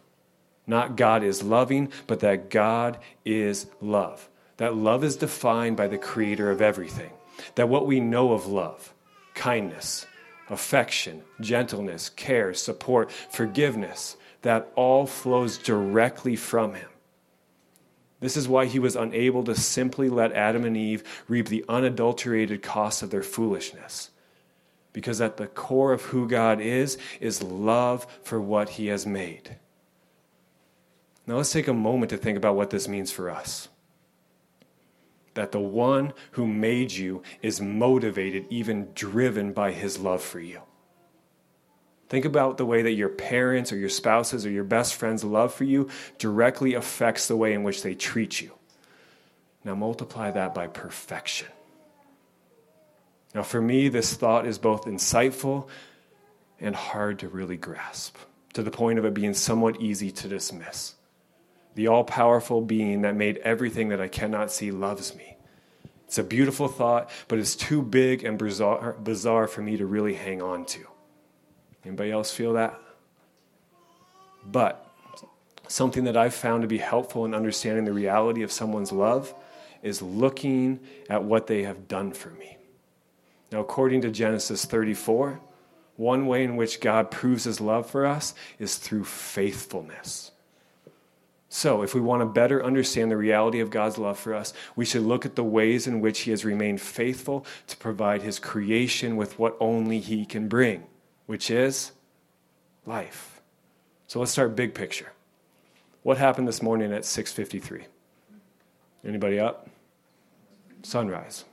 Not 0.66 0.98
God 0.98 1.24
is 1.24 1.44
loving, 1.44 1.92
but 2.08 2.20
that 2.20 2.50
God 2.50 2.98
is 3.24 3.68
love. 3.82 4.28
That 4.58 4.76
love 4.76 5.04
is 5.04 5.16
defined 5.16 5.78
by 5.78 5.88
the 5.88 5.98
creator 5.98 6.52
of 6.52 6.62
everything. 6.62 7.12
That 7.56 7.70
what 7.70 7.88
we 7.88 8.00
know 8.00 8.34
of 8.34 8.48
love, 8.48 8.94
kindness, 9.36 10.06
affection, 10.50 11.24
gentleness, 11.40 12.10
care, 12.10 12.54
support, 12.54 13.12
forgiveness, 13.12 14.18
that 14.42 14.72
all 14.76 15.06
flows 15.06 15.58
directly 15.58 16.36
from 16.36 16.74
him. 16.74 16.90
This 18.20 18.36
is 18.36 18.48
why 18.48 18.66
he 18.66 18.80
was 18.80 18.96
unable 18.96 19.44
to 19.46 19.56
simply 19.56 20.10
let 20.10 20.34
Adam 20.34 20.66
and 20.66 20.76
Eve 20.76 21.04
reap 21.28 21.48
the 21.48 21.64
unadulterated 21.70 22.62
cost 22.62 23.02
of 23.02 23.12
their 23.12 23.24
foolishness. 23.24 24.12
Because 24.92 25.22
at 25.22 25.38
the 25.38 25.48
core 25.48 25.94
of 25.94 26.02
who 26.02 26.28
God 26.28 26.60
is, 26.60 26.98
is 27.22 27.44
love 27.44 28.06
for 28.24 28.42
what 28.42 28.70
he 28.70 28.88
has 28.88 29.06
made. 29.06 29.56
Now 31.28 31.36
let's 31.36 31.52
take 31.52 31.68
a 31.68 31.74
moment 31.74 32.10
to 32.10 32.18
think 32.18 32.38
about 32.38 32.56
what 32.56 32.72
this 32.72 32.88
means 32.88 33.12
for 33.12 33.30
us 33.30 33.70
that 35.40 35.54
the 35.54 35.60
one 35.60 36.12
who 36.32 36.46
made 36.46 36.92
you 36.92 37.24
is 37.42 37.62
motivated, 37.62 38.46
even 38.50 38.90
driven 38.94 39.54
by 39.54 39.72
his 39.72 39.98
love 39.98 40.22
for 40.22 40.42
you. 40.42 40.62
Think 42.10 42.26
about 42.26 42.58
the 42.58 42.66
way 42.66 42.82
that 42.82 42.92
your 42.92 43.08
parents 43.08 43.72
or 43.72 43.78
your 43.78 43.88
spouses 43.88 44.46
or 44.46 44.50
your 44.50 44.66
best 44.66 44.96
friends' 44.96 45.24
love 45.24 45.54
for 45.54 45.64
you 45.64 45.88
directly 46.18 46.74
affects 46.74 47.30
the 47.30 47.38
way 47.38 47.54
in 47.54 47.64
which 47.64 47.84
they 47.84 47.96
treat 47.96 48.42
you. 48.42 48.52
Now 49.64 49.76
multiply 49.76 50.30
that 50.30 50.54
by 50.54 50.68
perfection. 50.68 51.48
Now, 53.34 53.44
for 53.44 53.62
me, 53.62 53.88
this 53.88 54.16
thought 54.16 54.46
is 54.46 54.58
both 54.58 54.84
insightful 54.84 55.70
and 56.60 56.76
hard 56.76 57.20
to 57.20 57.30
really 57.30 57.56
grasp, 57.56 58.18
to 58.56 58.62
the 58.62 58.72
point 58.72 59.00
of 59.00 59.06
it 59.06 59.14
being 59.14 59.34
somewhat 59.34 59.80
easy 59.80 60.12
to 60.12 60.28
dismiss. 60.28 60.96
The 61.76 61.88
all 61.88 62.04
powerful 62.04 62.62
being 62.62 63.02
that 63.02 63.16
made 63.16 63.38
everything 63.38 63.90
that 63.90 64.02
I 64.02 64.08
cannot 64.08 64.52
see 64.52 64.72
loves 64.72 65.16
me. 65.16 65.38
It's 66.06 66.18
a 66.18 66.24
beautiful 66.24 66.68
thought, 66.68 67.10
but 67.28 67.38
it's 67.38 67.56
too 67.56 67.82
big 67.82 68.24
and 68.24 68.38
bizarre, 68.38 68.94
bizarre 68.94 69.48
for 69.48 69.62
me 69.62 69.78
to 69.78 69.86
really 69.86 70.16
hang 70.16 70.42
on 70.42 70.66
to. 70.66 70.88
Anybody 71.86 72.12
else 72.12 72.32
feel 72.32 72.54
that? 72.54 72.80
But 74.44 74.86
something 75.68 76.06
that 76.06 76.18
I've 76.18 76.34
found 76.34 76.64
to 76.64 76.68
be 76.68 76.80
helpful 76.80 77.26
in 77.26 77.36
understanding 77.36 77.86
the 77.86 77.94
reality 77.94 78.42
of 78.42 78.52
someone's 78.52 78.92
love 78.92 79.34
is 79.84 80.02
looking 80.02 80.80
at 81.10 81.24
what 81.24 81.48
they 81.48 81.64
have 81.64 81.88
done 81.88 82.12
for 82.12 82.30
me. 82.32 82.58
Now, 83.52 83.60
according 83.60 84.02
to 84.02 84.12
Genesis 84.12 84.66
34, 84.66 85.40
one 85.96 86.28
way 86.28 86.44
in 86.44 86.56
which 86.56 86.82
God 86.82 87.12
proves 87.12 87.44
his 87.44 87.62
love 87.62 87.90
for 87.90 88.06
us 88.06 88.34
is 88.58 88.78
through 88.78 89.04
faithfulness. 89.06 90.32
So, 91.52 91.82
if 91.82 91.96
we 91.96 92.02
want 92.02 92.22
to 92.22 92.28
better 92.28 92.64
understand 92.64 93.10
the 93.10 93.18
reality 93.18 93.60
of 93.60 93.72
God's 93.72 93.98
love 93.98 94.20
for 94.20 94.36
us, 94.36 94.54
we 94.76 94.86
should 94.86 95.02
look 95.02 95.26
at 95.26 95.36
the 95.36 95.44
ways 95.44 95.88
in 95.88 96.00
which 96.00 96.20
He 96.20 96.32
has 96.32 96.46
remained 96.46 96.80
faithful 96.80 97.44
to 97.66 97.76
provide 97.76 98.22
His 98.22 98.38
creation 98.38 99.18
with 99.18 99.40
what 99.40 99.58
only 99.60 100.00
He 100.00 100.26
can 100.26 100.48
bring, 100.48 100.84
which 101.26 101.50
is 101.50 101.92
life. 102.86 103.42
So 104.06 104.20
let's 104.20 104.32
start 104.32 104.56
big 104.56 104.76
picture. 104.76 105.12
What 106.04 106.20
happened 106.20 106.48
this 106.48 106.62
morning 106.62 106.94
at 106.94 107.02
6:53? 107.02 107.86
Anybody 109.04 109.40
up? 109.40 109.68
Sunrise. 110.84 111.46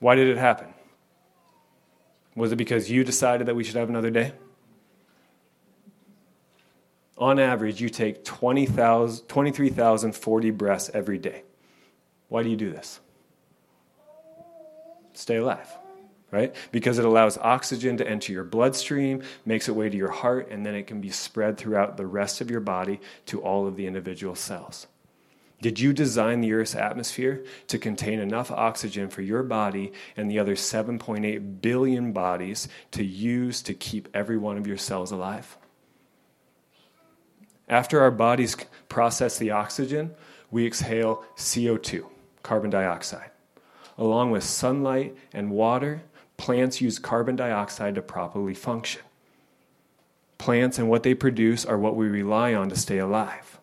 Why 0.00 0.16
did 0.16 0.28
it 0.28 0.38
happen? 0.38 0.74
Was 2.34 2.50
it 2.50 2.56
because 2.56 2.90
you 2.90 3.04
decided 3.04 3.46
that 3.46 3.54
we 3.54 3.62
should 3.62 3.76
have 3.76 3.88
another 3.88 4.10
day? 4.10 4.32
On 7.20 7.38
average, 7.38 7.80
you 7.80 7.88
take 7.90 8.24
23,040 8.24 10.50
breaths 10.50 10.90
every 10.94 11.18
day. 11.18 11.42
Why 12.28 12.42
do 12.42 12.48
you 12.48 12.56
do 12.56 12.70
this? 12.70 12.98
Stay 15.12 15.36
alive, 15.36 15.68
right? 16.30 16.56
Because 16.72 16.98
it 16.98 17.04
allows 17.04 17.36
oxygen 17.36 17.98
to 17.98 18.08
enter 18.08 18.32
your 18.32 18.44
bloodstream, 18.44 19.22
makes 19.44 19.68
its 19.68 19.76
way 19.76 19.90
to 19.90 19.96
your 19.96 20.10
heart, 20.10 20.48
and 20.50 20.64
then 20.64 20.74
it 20.74 20.86
can 20.86 21.02
be 21.02 21.10
spread 21.10 21.58
throughout 21.58 21.98
the 21.98 22.06
rest 22.06 22.40
of 22.40 22.50
your 22.50 22.60
body 22.60 23.00
to 23.26 23.42
all 23.42 23.66
of 23.66 23.76
the 23.76 23.86
individual 23.86 24.34
cells. 24.34 24.86
Did 25.60 25.78
you 25.78 25.92
design 25.92 26.40
the 26.40 26.54
Earth's 26.54 26.74
atmosphere 26.74 27.44
to 27.66 27.78
contain 27.78 28.18
enough 28.18 28.50
oxygen 28.50 29.10
for 29.10 29.20
your 29.20 29.42
body 29.42 29.92
and 30.16 30.30
the 30.30 30.38
other 30.38 30.54
7.8 30.54 31.60
billion 31.60 32.12
bodies 32.12 32.66
to 32.92 33.04
use 33.04 33.60
to 33.62 33.74
keep 33.74 34.08
every 34.14 34.38
one 34.38 34.56
of 34.56 34.66
your 34.66 34.78
cells 34.78 35.12
alive? 35.12 35.58
After 37.70 38.00
our 38.00 38.10
bodies 38.10 38.56
process 38.88 39.38
the 39.38 39.52
oxygen, 39.52 40.10
we 40.50 40.66
exhale 40.66 41.24
CO2, 41.36 42.04
carbon 42.42 42.68
dioxide. 42.68 43.30
Along 43.96 44.32
with 44.32 44.42
sunlight 44.42 45.16
and 45.32 45.52
water, 45.52 46.02
plants 46.36 46.80
use 46.80 46.98
carbon 46.98 47.36
dioxide 47.36 47.94
to 47.94 48.02
properly 48.02 48.54
function. 48.54 49.02
Plants 50.36 50.80
and 50.80 50.90
what 50.90 51.04
they 51.04 51.14
produce 51.14 51.64
are 51.64 51.78
what 51.78 51.94
we 51.94 52.08
rely 52.08 52.54
on 52.54 52.70
to 52.70 52.76
stay 52.76 52.98
alive. 52.98 53.60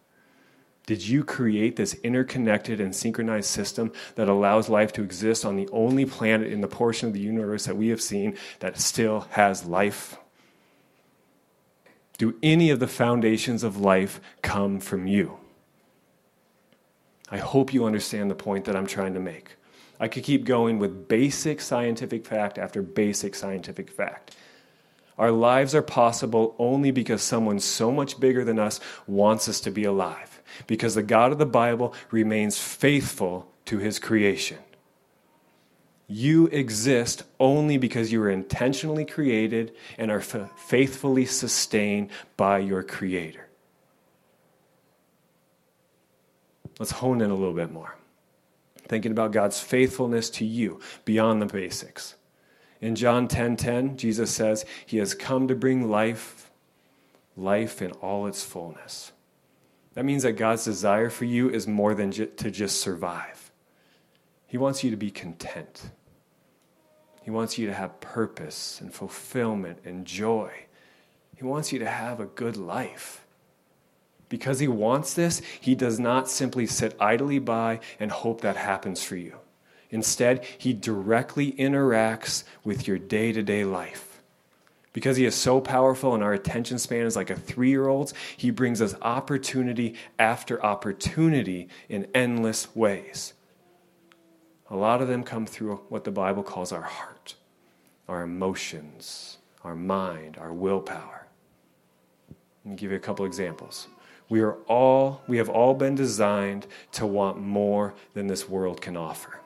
Did 0.86 1.06
you 1.06 1.26
create 1.26 1.76
this 1.76 1.96
interconnected 1.96 2.80
and 2.80 2.96
synchronized 2.96 3.50
system 3.50 3.92
that 4.16 4.30
allows 4.30 4.70
life 4.70 4.94
to 4.94 5.04
exist 5.04 5.44
on 5.44 5.58
the 5.58 5.68
only 5.74 6.06
planet 6.06 6.50
in 6.50 6.62
the 6.62 6.68
portion 6.70 7.10
of 7.10 7.14
the 7.14 7.20
universe 7.20 7.66
that 7.66 7.76
we 7.76 7.90
have 7.90 8.02
seen 8.02 8.38
that 8.60 8.80
still 8.80 9.28
has 9.32 9.66
life? 9.66 10.18
Do 12.18 12.36
any 12.42 12.70
of 12.70 12.80
the 12.80 12.88
foundations 12.88 13.64
of 13.64 13.78
life 13.78 14.20
come 14.42 14.80
from 14.80 15.08
you? 15.08 15.38
I 17.30 17.38
hope 17.38 17.74
you 17.74 17.86
understand 17.86 18.32
the 18.32 18.36
point 18.36 18.66
that 18.66 18.76
I'm 18.76 18.88
trying 18.88 19.14
to 19.14 19.20
make. 19.20 19.56
I 20.00 20.08
could 20.08 20.24
keep 20.24 20.46
going 20.46 20.80
with 20.80 21.08
basic 21.08 21.60
scientific 21.60 22.26
fact 22.26 22.58
after 22.58 22.82
basic 22.82 23.36
scientific 23.36 23.92
fact. 23.92 24.36
Our 25.18 25.32
lives 25.32 25.74
are 25.74 25.82
possible 25.82 26.56
only 26.60 26.92
because 26.92 27.24
someone 27.24 27.60
so 27.60 27.92
much 27.92 28.20
bigger 28.20 28.44
than 28.44 28.60
us 28.60 28.80
wants 29.08 29.50
us 29.50 29.60
to 29.62 29.72
be 29.72 29.84
alive 29.84 30.42
because 30.68 30.96
the 30.96 31.04
God 31.04 31.32
of 31.32 31.40
the 31.40 31.46
Bible 31.46 31.94
remains 32.12 32.60
faithful 32.60 33.52
to 33.66 33.80
his 33.80 33.98
creation. 34.00 34.60
You 36.08 36.48
exist 36.48 37.24
only 37.38 37.78
because 37.78 38.12
you 38.12 38.22
were 38.22 38.30
intentionally 38.30 39.04
created 39.04 39.74
and 39.98 40.10
are 40.10 40.20
f- 40.20 40.50
faithfully 40.58 41.26
sustained 41.26 42.10
by 42.38 42.60
your 42.60 42.82
Creator. 42.82 43.48
Let's 46.80 46.92
hone 46.92 47.22
in 47.22 47.30
a 47.30 47.36
little 47.36 47.54
bit 47.54 47.72
more. 47.72 47.96
Thinking 48.88 49.12
about 49.12 49.34
God's 49.34 49.60
faithfulness 49.60 50.30
to 50.32 50.46
you 50.46 50.80
beyond 51.04 51.42
the 51.42 51.46
basics. 51.46 52.16
In 52.80 52.96
John 52.96 53.28
10:10, 53.28 53.58
10, 53.58 53.58
10, 53.58 53.98
Jesus 53.98 54.32
says, 54.34 54.64
"He 54.86 54.98
has 54.98 55.14
come 55.14 55.48
to 55.48 55.56
bring 55.56 55.90
life, 55.90 56.52
life 57.36 57.82
in 57.82 57.92
all 57.94 58.28
its 58.28 58.44
fullness." 58.44 59.12
That 59.96 60.06
means 60.06 60.24
that 60.24 60.34
God's 60.34 60.64
desire 60.64 61.10
for 61.10 61.26
you 61.26 61.50
is 61.50 61.68
more 61.68 61.96
than 61.96 62.12
ju- 62.12 62.28
to 62.28 62.52
just 62.52 62.80
survive. 62.80 63.52
He 64.46 64.58
wants 64.58 64.84
you 64.84 64.92
to 64.92 64.96
be 64.96 65.12
content. 65.12 65.90
He 67.28 67.32
wants 67.32 67.58
you 67.58 67.68
to 67.68 67.74
have 67.74 68.00
purpose 68.00 68.80
and 68.80 68.94
fulfillment 68.94 69.80
and 69.84 70.06
joy. 70.06 70.50
He 71.36 71.44
wants 71.44 71.74
you 71.74 71.80
to 71.80 71.86
have 71.86 72.22
a 72.22 72.26
good 72.26 72.56
life. 72.56 73.26
Because 74.30 74.60
he 74.60 74.70
wants 74.70 75.14
this, 75.14 75.42
he 75.60 75.76
does 75.76 76.00
not 76.00 76.30
simply 76.30 76.66
sit 76.66 76.96
idly 77.02 77.40
by 77.40 77.82
and 78.00 78.12
hope 78.12 78.40
that 78.40 78.56
happens 78.56 79.04
for 79.04 79.18
you. 79.18 79.40
Instead, 79.90 80.46
he 80.58 80.72
directly 80.72 81.52
interacts 81.52 82.46
with 82.64 82.88
your 82.88 82.98
day 82.98 83.34
to 83.34 83.44
day 83.44 83.66
life. 83.66 84.22
Because 84.94 85.18
he 85.18 85.26
is 85.26 85.36
so 85.36 85.60
powerful 85.60 86.14
and 86.14 86.24
our 86.24 86.32
attention 86.32 86.80
span 86.80 87.06
is 87.06 87.18
like 87.18 87.30
a 87.30 87.36
three 87.36 87.72
year 87.72 87.90
old's, 87.90 88.14
he 88.38 88.52
brings 88.52 88.82
us 88.82 88.96
opportunity 89.02 89.96
after 90.18 90.64
opportunity 90.64 91.68
in 91.90 92.08
endless 92.16 92.74
ways. 92.74 93.34
A 94.70 94.76
lot 94.76 95.02
of 95.02 95.08
them 95.08 95.24
come 95.24 95.46
through 95.46 95.78
what 95.90 96.04
the 96.04 96.12
Bible 96.12 96.44
calls 96.44 96.72
our 96.72 96.82
heart, 96.82 97.36
our 98.08 98.24
emotions, 98.24 99.38
our 99.64 99.76
mind, 99.76 100.38
our 100.38 100.54
willpower. 100.54 101.28
Let 102.66 102.72
me 102.72 102.76
give 102.76 102.92
you 102.92 102.98
a 102.98 103.02
couple 103.02 103.26
examples. 103.26 103.88
We 104.30 104.42
are 104.42 104.56
all 104.68 105.22
we 105.28 105.38
have 105.38 105.48
all 105.48 105.74
been 105.74 105.96
designed 105.96 106.68
to 106.94 107.06
want 107.06 107.40
more 107.40 107.94
than 108.14 108.28
this 108.28 108.50
world 108.50 108.82
can 108.82 108.98
offer. 108.98 109.40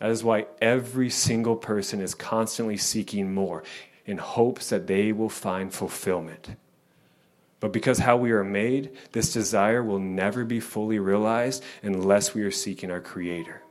That 0.00 0.10
is 0.10 0.24
why 0.24 0.46
every 0.60 1.10
single 1.10 1.56
person 1.56 2.00
is 2.00 2.14
constantly 2.14 2.78
seeking 2.78 3.34
more 3.34 3.64
in 4.06 4.18
hopes 4.18 4.70
that 4.70 4.86
they 4.86 5.12
will 5.12 5.28
find 5.28 5.72
fulfillment. 5.72 6.56
But 7.60 7.72
because 7.72 7.98
how 7.98 8.16
we 8.16 8.32
are 8.32 8.44
made, 8.44 8.96
this 9.12 9.32
desire 9.32 9.82
will 9.82 9.98
never 9.98 10.44
be 10.44 10.60
fully 10.60 10.98
realized 10.98 11.64
unless 11.82 12.34
we 12.34 12.42
are 12.42 12.50
seeking 12.50 12.90
our 12.90 13.00
Creator. 13.00 13.62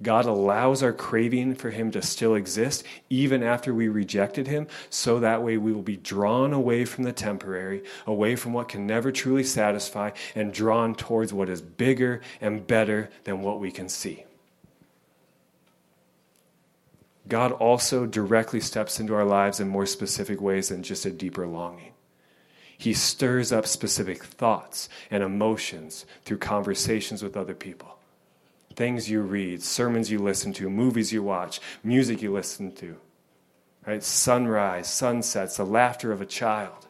God 0.00 0.26
allows 0.26 0.82
our 0.82 0.92
craving 0.92 1.56
for 1.56 1.70
Him 1.70 1.90
to 1.90 2.02
still 2.02 2.36
exist 2.36 2.84
even 3.10 3.42
after 3.42 3.74
we 3.74 3.88
rejected 3.88 4.46
Him, 4.46 4.68
so 4.90 5.18
that 5.18 5.42
way 5.42 5.56
we 5.56 5.72
will 5.72 5.82
be 5.82 5.96
drawn 5.96 6.52
away 6.52 6.84
from 6.84 7.02
the 7.02 7.12
temporary, 7.12 7.82
away 8.06 8.36
from 8.36 8.52
what 8.52 8.68
can 8.68 8.86
never 8.86 9.10
truly 9.10 9.42
satisfy, 9.42 10.12
and 10.36 10.52
drawn 10.52 10.94
towards 10.94 11.32
what 11.32 11.48
is 11.48 11.60
bigger 11.60 12.20
and 12.40 12.66
better 12.66 13.10
than 13.24 13.42
what 13.42 13.58
we 13.58 13.72
can 13.72 13.88
see. 13.88 14.24
God 17.26 17.52
also 17.52 18.06
directly 18.06 18.60
steps 18.60 19.00
into 19.00 19.14
our 19.14 19.24
lives 19.24 19.60
in 19.60 19.68
more 19.68 19.84
specific 19.84 20.40
ways 20.40 20.68
than 20.68 20.82
just 20.82 21.04
a 21.04 21.10
deeper 21.10 21.46
longing. 21.46 21.92
He 22.78 22.94
stirs 22.94 23.52
up 23.52 23.66
specific 23.66 24.24
thoughts 24.24 24.88
and 25.10 25.22
emotions 25.22 26.06
through 26.24 26.38
conversations 26.38 27.22
with 27.22 27.36
other 27.36 27.54
people. 27.54 27.97
Things 28.78 29.10
you 29.10 29.22
read, 29.22 29.60
sermons 29.60 30.08
you 30.08 30.20
listen 30.20 30.52
to, 30.52 30.70
movies 30.70 31.12
you 31.12 31.20
watch, 31.20 31.60
music 31.82 32.22
you 32.22 32.32
listen 32.32 32.70
to. 32.76 32.96
Right? 33.84 34.04
Sunrise, 34.04 34.86
sunsets, 34.86 35.56
the 35.56 35.66
laughter 35.66 36.12
of 36.12 36.20
a 36.20 36.26
child. 36.26 36.86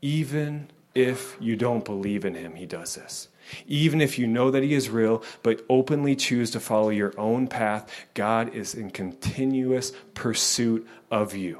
Even 0.00 0.70
if 0.94 1.36
you 1.40 1.56
don't 1.56 1.84
believe 1.84 2.24
in 2.24 2.36
him, 2.36 2.54
he 2.54 2.66
does 2.66 2.94
this. 2.94 3.26
Even 3.66 4.00
if 4.00 4.16
you 4.16 4.28
know 4.28 4.52
that 4.52 4.62
He 4.62 4.74
is 4.74 4.88
real, 4.88 5.24
but 5.42 5.66
openly 5.68 6.14
choose 6.14 6.52
to 6.52 6.60
follow 6.60 6.90
your 6.90 7.18
own 7.18 7.48
path, 7.48 7.90
God 8.14 8.54
is 8.54 8.76
in 8.76 8.92
continuous 8.92 9.90
pursuit 10.14 10.86
of 11.10 11.34
you. 11.34 11.58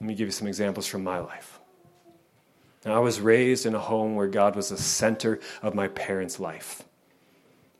Let 0.00 0.08
me 0.08 0.16
give 0.16 0.26
you 0.26 0.32
some 0.32 0.48
examples 0.48 0.88
from 0.88 1.04
my 1.04 1.20
life. 1.20 1.60
Now, 2.84 2.96
I 2.96 2.98
was 2.98 3.20
raised 3.20 3.64
in 3.64 3.76
a 3.76 3.78
home 3.78 4.16
where 4.16 4.26
God 4.26 4.56
was 4.56 4.70
the 4.70 4.76
center 4.76 5.38
of 5.62 5.76
my 5.76 5.86
parents' 5.86 6.40
life. 6.40 6.82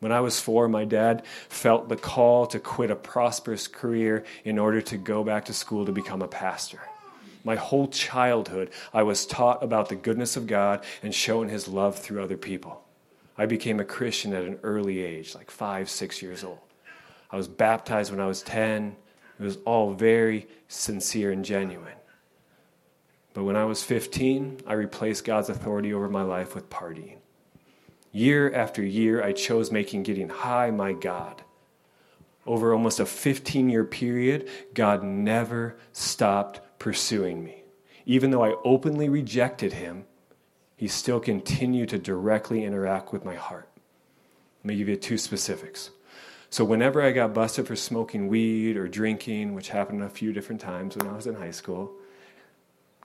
When 0.01 0.13
I 0.13 0.21
was 0.21 0.41
four, 0.41 0.69
my 0.69 0.85
dad 0.85 1.25
felt 1.49 1.89
the 1.89 1.97
call 1.97 2.47
to 2.49 2.61
quit 2.61 2.91
a 2.91 2.97
prosperous 2.97 3.67
career 3.67 4.25
in 4.45 4.59
order 4.59 4.81
to 4.83 4.97
go 4.97 5.25
back 5.25 5.47
to 5.47 5.53
school 5.53 5.87
to 5.87 5.93
become 5.93 6.23
a 6.23 6.29
pastor. 6.29 6.81
My 7.45 7.57
whole 7.57 7.89
childhood, 7.89 8.71
I 8.93 9.03
was 9.03 9.27
taught 9.27 9.63
about 9.63 9.89
the 9.89 9.97
goodness 9.97 10.37
of 10.37 10.47
God 10.47 10.85
and 11.03 11.15
shown 11.15 11.49
his 11.49 11.67
love 11.67 11.99
through 11.99 12.23
other 12.23 12.37
people. 12.37 12.85
I 13.37 13.47
became 13.47 13.81
a 13.81 13.85
Christian 13.85 14.35
at 14.35 14.45
an 14.45 14.59
early 14.63 15.01
age, 15.01 15.35
like 15.35 15.51
five, 15.51 15.89
six 15.89 16.21
years 16.21 16.45
old. 16.45 16.59
I 17.31 17.37
was 17.37 17.49
baptized 17.49 18.11
when 18.11 18.21
I 18.21 18.27
was 18.27 18.43
10. 18.43 18.97
It 19.39 19.43
was 19.43 19.59
all 19.65 19.93
very 19.95 20.49
sincere 20.69 21.31
and 21.31 21.45
genuine. 21.45 21.95
But 23.35 23.45
when 23.45 23.57
I 23.57 23.65
was 23.65 23.83
15, 23.83 24.63
I 24.67 24.73
replaced 24.73 25.25
God's 25.25 25.49
authority 25.49 25.95
over 25.95 26.09
my 26.09 26.23
life 26.23 26.55
with 26.55 26.69
partying. 26.71 27.19
Year 28.13 28.53
after 28.53 28.83
year, 28.83 29.23
I 29.23 29.33
chose 29.33 29.71
making 29.71 30.05
getting 30.05 30.29
high 30.29 30.71
my 30.71 30.93
God. 30.93 31.43
Over 32.47 32.73
almost 32.73 33.01
a 33.01 33.07
15 33.07 33.69
year 33.69 33.85
period, 33.85 34.49
God 34.73 35.03
never 35.03 35.77
stopped 35.93 36.61
pursuing 36.79 37.45
me. 37.45 37.63
Even 38.07 38.31
though 38.31 38.43
I 38.43 38.57
openly 38.65 39.09
rejected 39.09 39.75
him, 39.75 40.07
he 40.77 40.89
still 40.89 41.21
continued 41.21 41.91
to 41.91 41.99
directly 41.99 42.65
interact 42.65 43.13
with 43.13 43.25
my 43.25 43.35
heart. 43.35 43.69
Let 44.61 44.69
me 44.69 44.77
give 44.77 44.89
you 44.89 44.97
two 44.97 45.19
specifics. 45.19 45.91
So, 46.51 46.65
whenever 46.65 47.03
I 47.03 47.13
got 47.13 47.35
busted 47.35 47.67
for 47.67 47.77
smoking 47.77 48.29
weed 48.29 48.79
or 48.79 48.89
drinking, 48.89 49.55
which 49.55 49.69
happened 49.69 50.03
a 50.03 50.09
few 50.09 50.33
different 50.33 50.63
times 50.63 50.97
when 50.97 51.07
I 51.07 51.13
was 51.13 51.27
in 51.27 51.35
high 51.35 51.51
school, 51.51 51.93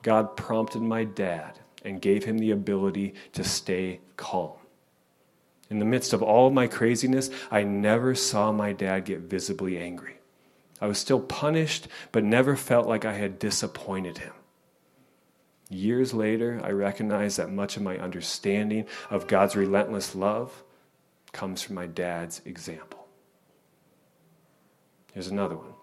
God 0.01 0.37
prompted 0.37 0.81
my 0.81 1.03
dad 1.03 1.59
and 1.83 2.01
gave 2.01 2.23
him 2.23 2.37
the 2.37 2.51
ability 2.51 3.15
to 3.33 3.43
stay 3.43 3.99
calm. 4.15 4.53
In 5.73 5.79
the 5.79 5.85
midst 5.85 6.13
of 6.13 6.21
all 6.21 6.51
my 6.51 6.67
craziness, 6.67 7.31
I 7.49 7.63
never 7.63 8.13
saw 8.13 8.51
my 8.51 8.73
dad 8.73 9.05
get 9.05 9.21
visibly 9.21 9.79
angry. 9.79 10.19
I 10.79 10.85
was 10.85 10.99
still 10.99 11.19
punished, 11.19 11.87
but 12.11 12.23
never 12.23 12.55
felt 12.55 12.87
like 12.87 13.05
I 13.05 13.13
had 13.13 13.39
disappointed 13.39 14.19
him. 14.19 14.33
Years 15.71 16.13
later, 16.13 16.61
I 16.63 16.69
recognized 16.69 17.37
that 17.37 17.51
much 17.51 17.75
of 17.75 17.81
my 17.81 17.97
understanding 17.97 18.85
of 19.09 19.25
God's 19.25 19.55
relentless 19.55 20.13
love 20.13 20.63
comes 21.31 21.63
from 21.63 21.73
my 21.73 21.87
dad's 21.87 22.43
example. 22.45 23.07
Here's 25.11 25.29
another 25.29 25.55
one. 25.55 25.73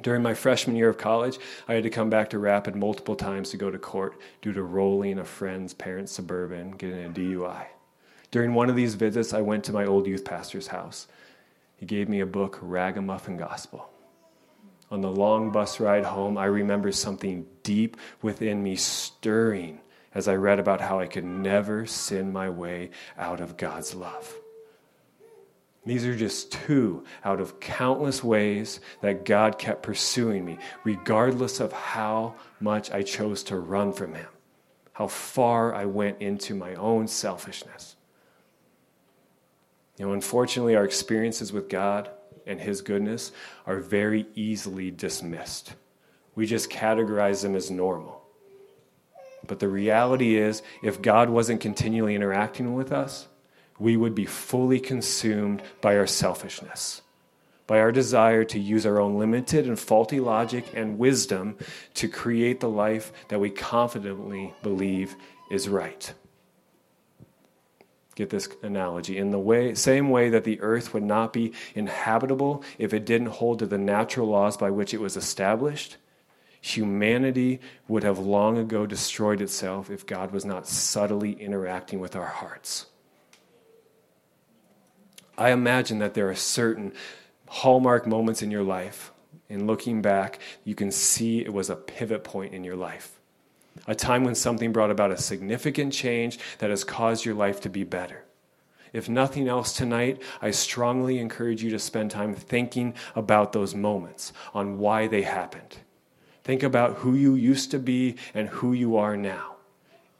During 0.00 0.22
my 0.22 0.34
freshman 0.34 0.76
year 0.76 0.90
of 0.90 0.98
college, 0.98 1.40
I 1.66 1.74
had 1.74 1.82
to 1.82 1.90
come 1.90 2.08
back 2.08 2.30
to 2.30 2.38
Rapid 2.38 2.76
multiple 2.76 3.16
times 3.16 3.50
to 3.50 3.56
go 3.56 3.72
to 3.72 3.78
court 3.80 4.16
due 4.42 4.52
to 4.52 4.62
rolling 4.62 5.18
a 5.18 5.24
friend's 5.24 5.74
parents' 5.74 6.12
suburban, 6.12 6.70
getting 6.76 7.04
a 7.04 7.08
DUI. 7.08 7.66
During 8.34 8.52
one 8.52 8.68
of 8.68 8.74
these 8.74 8.96
visits, 8.96 9.32
I 9.32 9.42
went 9.42 9.62
to 9.62 9.72
my 9.72 9.84
old 9.84 10.08
youth 10.08 10.24
pastor's 10.24 10.66
house. 10.66 11.06
He 11.76 11.86
gave 11.86 12.08
me 12.08 12.18
a 12.18 12.26
book, 12.26 12.58
Ragamuffin 12.60 13.36
Gospel. 13.36 13.88
On 14.90 15.00
the 15.00 15.08
long 15.08 15.52
bus 15.52 15.78
ride 15.78 16.04
home, 16.04 16.36
I 16.36 16.46
remember 16.46 16.90
something 16.90 17.46
deep 17.62 17.96
within 18.22 18.60
me 18.60 18.74
stirring 18.74 19.78
as 20.12 20.26
I 20.26 20.34
read 20.34 20.58
about 20.58 20.80
how 20.80 20.98
I 20.98 21.06
could 21.06 21.24
never 21.24 21.86
sin 21.86 22.32
my 22.32 22.50
way 22.50 22.90
out 23.16 23.40
of 23.40 23.56
God's 23.56 23.94
love. 23.94 24.34
These 25.86 26.04
are 26.04 26.16
just 26.16 26.50
two 26.50 27.04
out 27.24 27.40
of 27.40 27.60
countless 27.60 28.24
ways 28.24 28.80
that 29.00 29.24
God 29.24 29.60
kept 29.60 29.84
pursuing 29.84 30.44
me, 30.44 30.58
regardless 30.82 31.60
of 31.60 31.72
how 31.72 32.34
much 32.58 32.90
I 32.90 33.02
chose 33.02 33.44
to 33.44 33.56
run 33.56 33.92
from 33.92 34.14
Him, 34.14 34.30
how 34.92 35.06
far 35.06 35.72
I 35.72 35.84
went 35.84 36.20
into 36.20 36.56
my 36.56 36.74
own 36.74 37.06
selfishness. 37.06 37.93
You 39.96 40.06
know, 40.06 40.12
unfortunately, 40.12 40.74
our 40.76 40.84
experiences 40.84 41.52
with 41.52 41.68
God 41.68 42.10
and 42.46 42.60
His 42.60 42.80
goodness 42.80 43.32
are 43.66 43.78
very 43.78 44.26
easily 44.34 44.90
dismissed. 44.90 45.74
We 46.34 46.46
just 46.46 46.70
categorize 46.70 47.42
them 47.42 47.54
as 47.54 47.70
normal. 47.70 48.22
But 49.46 49.60
the 49.60 49.68
reality 49.68 50.36
is, 50.36 50.62
if 50.82 51.02
God 51.02 51.30
wasn't 51.30 51.60
continually 51.60 52.14
interacting 52.14 52.74
with 52.74 52.92
us, 52.92 53.28
we 53.78 53.96
would 53.96 54.14
be 54.14 54.26
fully 54.26 54.80
consumed 54.80 55.62
by 55.80 55.96
our 55.96 56.06
selfishness, 56.06 57.02
by 57.66 57.80
our 57.80 57.92
desire 57.92 58.44
to 58.44 58.58
use 58.58 58.86
our 58.86 59.00
own 59.00 59.18
limited 59.18 59.66
and 59.66 59.78
faulty 59.78 60.20
logic 60.20 60.66
and 60.74 60.98
wisdom 60.98 61.56
to 61.94 62.08
create 62.08 62.60
the 62.60 62.68
life 62.68 63.12
that 63.28 63.40
we 63.40 63.50
confidently 63.50 64.54
believe 64.62 65.16
is 65.50 65.68
right. 65.68 66.14
Get 68.14 68.30
this 68.30 68.48
analogy. 68.62 69.18
In 69.18 69.30
the 69.30 69.38
way, 69.38 69.74
same 69.74 70.10
way 70.10 70.30
that 70.30 70.44
the 70.44 70.60
earth 70.60 70.94
would 70.94 71.02
not 71.02 71.32
be 71.32 71.52
inhabitable 71.74 72.62
if 72.78 72.94
it 72.94 73.04
didn't 73.04 73.28
hold 73.28 73.58
to 73.58 73.66
the 73.66 73.78
natural 73.78 74.28
laws 74.28 74.56
by 74.56 74.70
which 74.70 74.94
it 74.94 75.00
was 75.00 75.16
established, 75.16 75.96
humanity 76.60 77.60
would 77.88 78.04
have 78.04 78.18
long 78.18 78.56
ago 78.56 78.86
destroyed 78.86 79.40
itself 79.40 79.90
if 79.90 80.06
God 80.06 80.30
was 80.30 80.44
not 80.44 80.66
subtly 80.66 81.32
interacting 81.32 82.00
with 82.00 82.14
our 82.14 82.26
hearts. 82.26 82.86
I 85.36 85.50
imagine 85.50 85.98
that 85.98 86.14
there 86.14 86.30
are 86.30 86.34
certain 86.34 86.92
hallmark 87.48 88.06
moments 88.06 88.42
in 88.42 88.50
your 88.50 88.62
life. 88.62 89.12
In 89.48 89.66
looking 89.66 90.00
back, 90.00 90.38
you 90.64 90.74
can 90.74 90.90
see 90.90 91.40
it 91.40 91.52
was 91.52 91.68
a 91.68 91.76
pivot 91.76 92.24
point 92.24 92.54
in 92.54 92.64
your 92.64 92.76
life. 92.76 93.20
A 93.86 93.94
time 93.94 94.24
when 94.24 94.34
something 94.34 94.72
brought 94.72 94.90
about 94.90 95.10
a 95.10 95.18
significant 95.18 95.92
change 95.92 96.38
that 96.58 96.70
has 96.70 96.84
caused 96.84 97.24
your 97.24 97.34
life 97.34 97.60
to 97.62 97.68
be 97.68 97.84
better. 97.84 98.24
If 98.92 99.08
nothing 99.08 99.48
else 99.48 99.72
tonight, 99.72 100.22
I 100.40 100.52
strongly 100.52 101.18
encourage 101.18 101.62
you 101.62 101.70
to 101.70 101.78
spend 101.80 102.12
time 102.12 102.34
thinking 102.34 102.94
about 103.16 103.52
those 103.52 103.74
moments, 103.74 104.32
on 104.54 104.78
why 104.78 105.08
they 105.08 105.22
happened. 105.22 105.78
Think 106.44 106.62
about 106.62 106.98
who 106.98 107.14
you 107.14 107.34
used 107.34 107.72
to 107.72 107.78
be 107.78 108.16
and 108.34 108.48
who 108.48 108.72
you 108.72 108.96
are 108.96 109.16
now. 109.16 109.56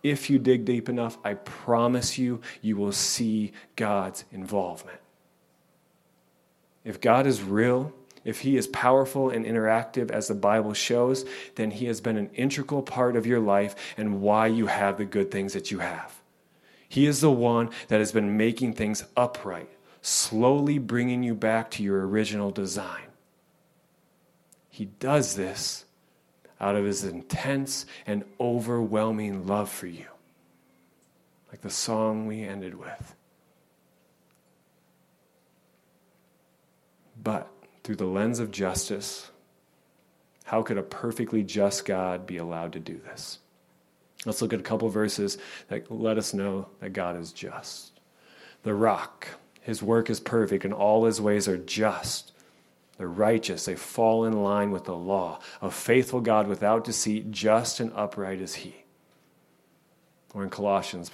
If 0.02 0.28
you 0.28 0.38
dig 0.38 0.64
deep 0.64 0.88
enough, 0.88 1.18
I 1.24 1.34
promise 1.34 2.18
you, 2.18 2.40
you 2.60 2.76
will 2.76 2.92
see 2.92 3.52
God's 3.76 4.24
involvement. 4.32 4.98
If 6.84 7.00
God 7.00 7.26
is 7.26 7.42
real, 7.42 7.92
if 8.24 8.40
He 8.40 8.56
is 8.56 8.66
powerful 8.66 9.30
and 9.30 9.44
interactive 9.44 10.10
as 10.10 10.28
the 10.28 10.34
Bible 10.34 10.74
shows, 10.74 11.24
then 11.56 11.70
He 11.70 11.86
has 11.86 12.00
been 12.00 12.16
an 12.16 12.30
integral 12.34 12.82
part 12.82 13.16
of 13.16 13.26
your 13.26 13.40
life 13.40 13.74
and 13.96 14.20
why 14.20 14.46
you 14.46 14.66
have 14.66 14.96
the 14.96 15.04
good 15.04 15.30
things 15.30 15.52
that 15.52 15.70
you 15.70 15.78
have. 15.78 16.20
He 16.88 17.06
is 17.06 17.20
the 17.20 17.30
one 17.30 17.70
that 17.88 17.98
has 17.98 18.12
been 18.12 18.36
making 18.36 18.74
things 18.74 19.04
upright, 19.16 19.70
slowly 20.00 20.78
bringing 20.78 21.22
you 21.22 21.34
back 21.34 21.70
to 21.72 21.82
your 21.82 22.06
original 22.06 22.50
design. 22.50 23.02
He 24.70 24.86
does 24.86 25.34
this 25.36 25.84
out 26.60 26.76
of 26.76 26.84
His 26.84 27.04
intense 27.04 27.84
and 28.06 28.24
overwhelming 28.40 29.46
love 29.46 29.70
for 29.70 29.86
you, 29.86 30.06
like 31.50 31.60
the 31.60 31.70
song 31.70 32.26
we 32.26 32.42
ended 32.42 32.74
with. 32.78 33.14
But 37.22 37.48
through 37.84 37.96
the 37.96 38.06
lens 38.06 38.40
of 38.40 38.50
justice, 38.50 39.30
how 40.44 40.62
could 40.62 40.78
a 40.78 40.82
perfectly 40.82 41.42
just 41.42 41.84
God 41.84 42.26
be 42.26 42.38
allowed 42.38 42.72
to 42.72 42.80
do 42.80 42.98
this? 42.98 43.38
Let's 44.26 44.40
look 44.40 44.54
at 44.54 44.60
a 44.60 44.64
couple 44.64 44.88
verses 44.88 45.38
that 45.68 45.90
let 45.90 46.18
us 46.18 46.34
know 46.34 46.68
that 46.80 46.94
God 46.94 47.16
is 47.18 47.32
just. 47.32 47.92
The 48.62 48.74
rock, 48.74 49.28
his 49.60 49.82
work 49.82 50.08
is 50.08 50.18
perfect, 50.18 50.64
and 50.64 50.72
all 50.72 51.04
his 51.04 51.20
ways 51.20 51.46
are 51.46 51.58
just. 51.58 52.32
They're 52.96 53.06
righteous, 53.06 53.66
they 53.66 53.74
fall 53.74 54.24
in 54.24 54.42
line 54.42 54.70
with 54.70 54.84
the 54.84 54.96
law. 54.96 55.40
A 55.60 55.70
faithful 55.70 56.20
God 56.20 56.46
without 56.46 56.84
deceit, 56.84 57.30
just 57.30 57.80
and 57.80 57.92
upright 57.94 58.40
is 58.40 58.54
he. 58.54 58.84
Or 60.32 60.42
in 60.42 60.50
Colossians, 60.50 61.10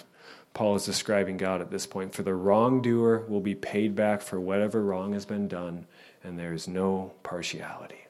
Paul 0.52 0.74
is 0.76 0.84
describing 0.84 1.36
God 1.36 1.60
at 1.60 1.70
this 1.70 1.86
point. 1.86 2.14
For 2.14 2.22
the 2.22 2.34
wrongdoer 2.34 3.24
will 3.28 3.40
be 3.40 3.54
paid 3.54 3.94
back 3.94 4.20
for 4.22 4.40
whatever 4.40 4.82
wrong 4.82 5.12
has 5.12 5.24
been 5.24 5.48
done, 5.48 5.86
and 6.24 6.38
there 6.38 6.52
is 6.52 6.66
no 6.66 7.12
partiality. 7.22 8.06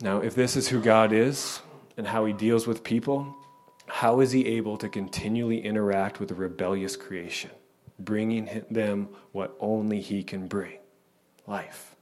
Now, 0.00 0.18
if 0.18 0.34
this 0.34 0.56
is 0.56 0.68
who 0.68 0.80
God 0.80 1.12
is 1.12 1.60
and 1.96 2.06
how 2.06 2.24
he 2.24 2.32
deals 2.32 2.66
with 2.66 2.82
people, 2.82 3.36
how 3.86 4.20
is 4.20 4.32
he 4.32 4.46
able 4.46 4.76
to 4.78 4.88
continually 4.88 5.64
interact 5.64 6.18
with 6.18 6.30
a 6.30 6.34
rebellious 6.34 6.96
creation, 6.96 7.50
bringing 7.98 8.64
them 8.70 9.08
what 9.32 9.56
only 9.60 10.00
he 10.00 10.22
can 10.22 10.48
bring 10.48 10.78
life? 11.46 11.94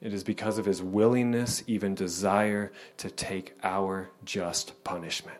It 0.00 0.12
is 0.12 0.24
because 0.24 0.58
of 0.58 0.66
his 0.66 0.82
willingness, 0.82 1.64
even 1.66 1.94
desire, 1.94 2.70
to 2.98 3.10
take 3.10 3.54
our 3.62 4.10
just 4.24 4.84
punishment. 4.84 5.38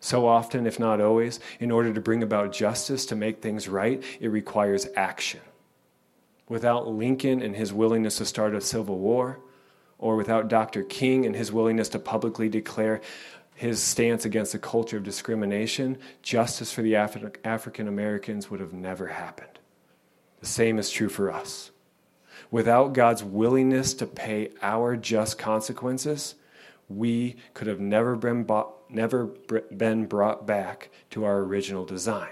So 0.00 0.26
often, 0.26 0.66
if 0.66 0.78
not 0.78 1.00
always, 1.00 1.40
in 1.58 1.70
order 1.70 1.92
to 1.92 2.00
bring 2.00 2.22
about 2.22 2.52
justice, 2.52 3.06
to 3.06 3.16
make 3.16 3.40
things 3.40 3.68
right, 3.68 4.02
it 4.20 4.28
requires 4.28 4.86
action. 4.94 5.40
Without 6.48 6.86
Lincoln 6.86 7.42
and 7.42 7.56
his 7.56 7.72
willingness 7.72 8.18
to 8.18 8.24
start 8.24 8.54
a 8.54 8.60
civil 8.60 8.98
war, 8.98 9.40
or 9.98 10.16
without 10.16 10.48
Dr. 10.48 10.82
King 10.82 11.24
and 11.26 11.34
his 11.34 11.50
willingness 11.50 11.88
to 11.90 11.98
publicly 11.98 12.48
declare 12.48 13.00
his 13.54 13.82
stance 13.82 14.26
against 14.26 14.54
a 14.54 14.58
culture 14.58 14.98
of 14.98 15.02
discrimination, 15.02 15.96
justice 16.22 16.70
for 16.70 16.82
the 16.82 16.94
Af- 16.94 17.16
African 17.42 17.88
Americans 17.88 18.50
would 18.50 18.60
have 18.60 18.74
never 18.74 19.06
happened. 19.06 19.58
The 20.40 20.46
same 20.46 20.78
is 20.78 20.90
true 20.90 21.08
for 21.08 21.32
us. 21.32 21.70
Without 22.50 22.92
God's 22.92 23.24
willingness 23.24 23.94
to 23.94 24.06
pay 24.06 24.50
our 24.60 24.94
just 24.94 25.38
consequences, 25.38 26.34
we 26.88 27.36
could 27.54 27.66
have 27.66 27.80
never 27.80 28.16
been 28.16 28.44
bought 28.44 28.72
never 28.88 29.26
been 29.76 30.06
brought 30.06 30.46
back 30.46 30.90
to 31.10 31.24
our 31.24 31.38
original 31.38 31.84
design. 31.84 32.30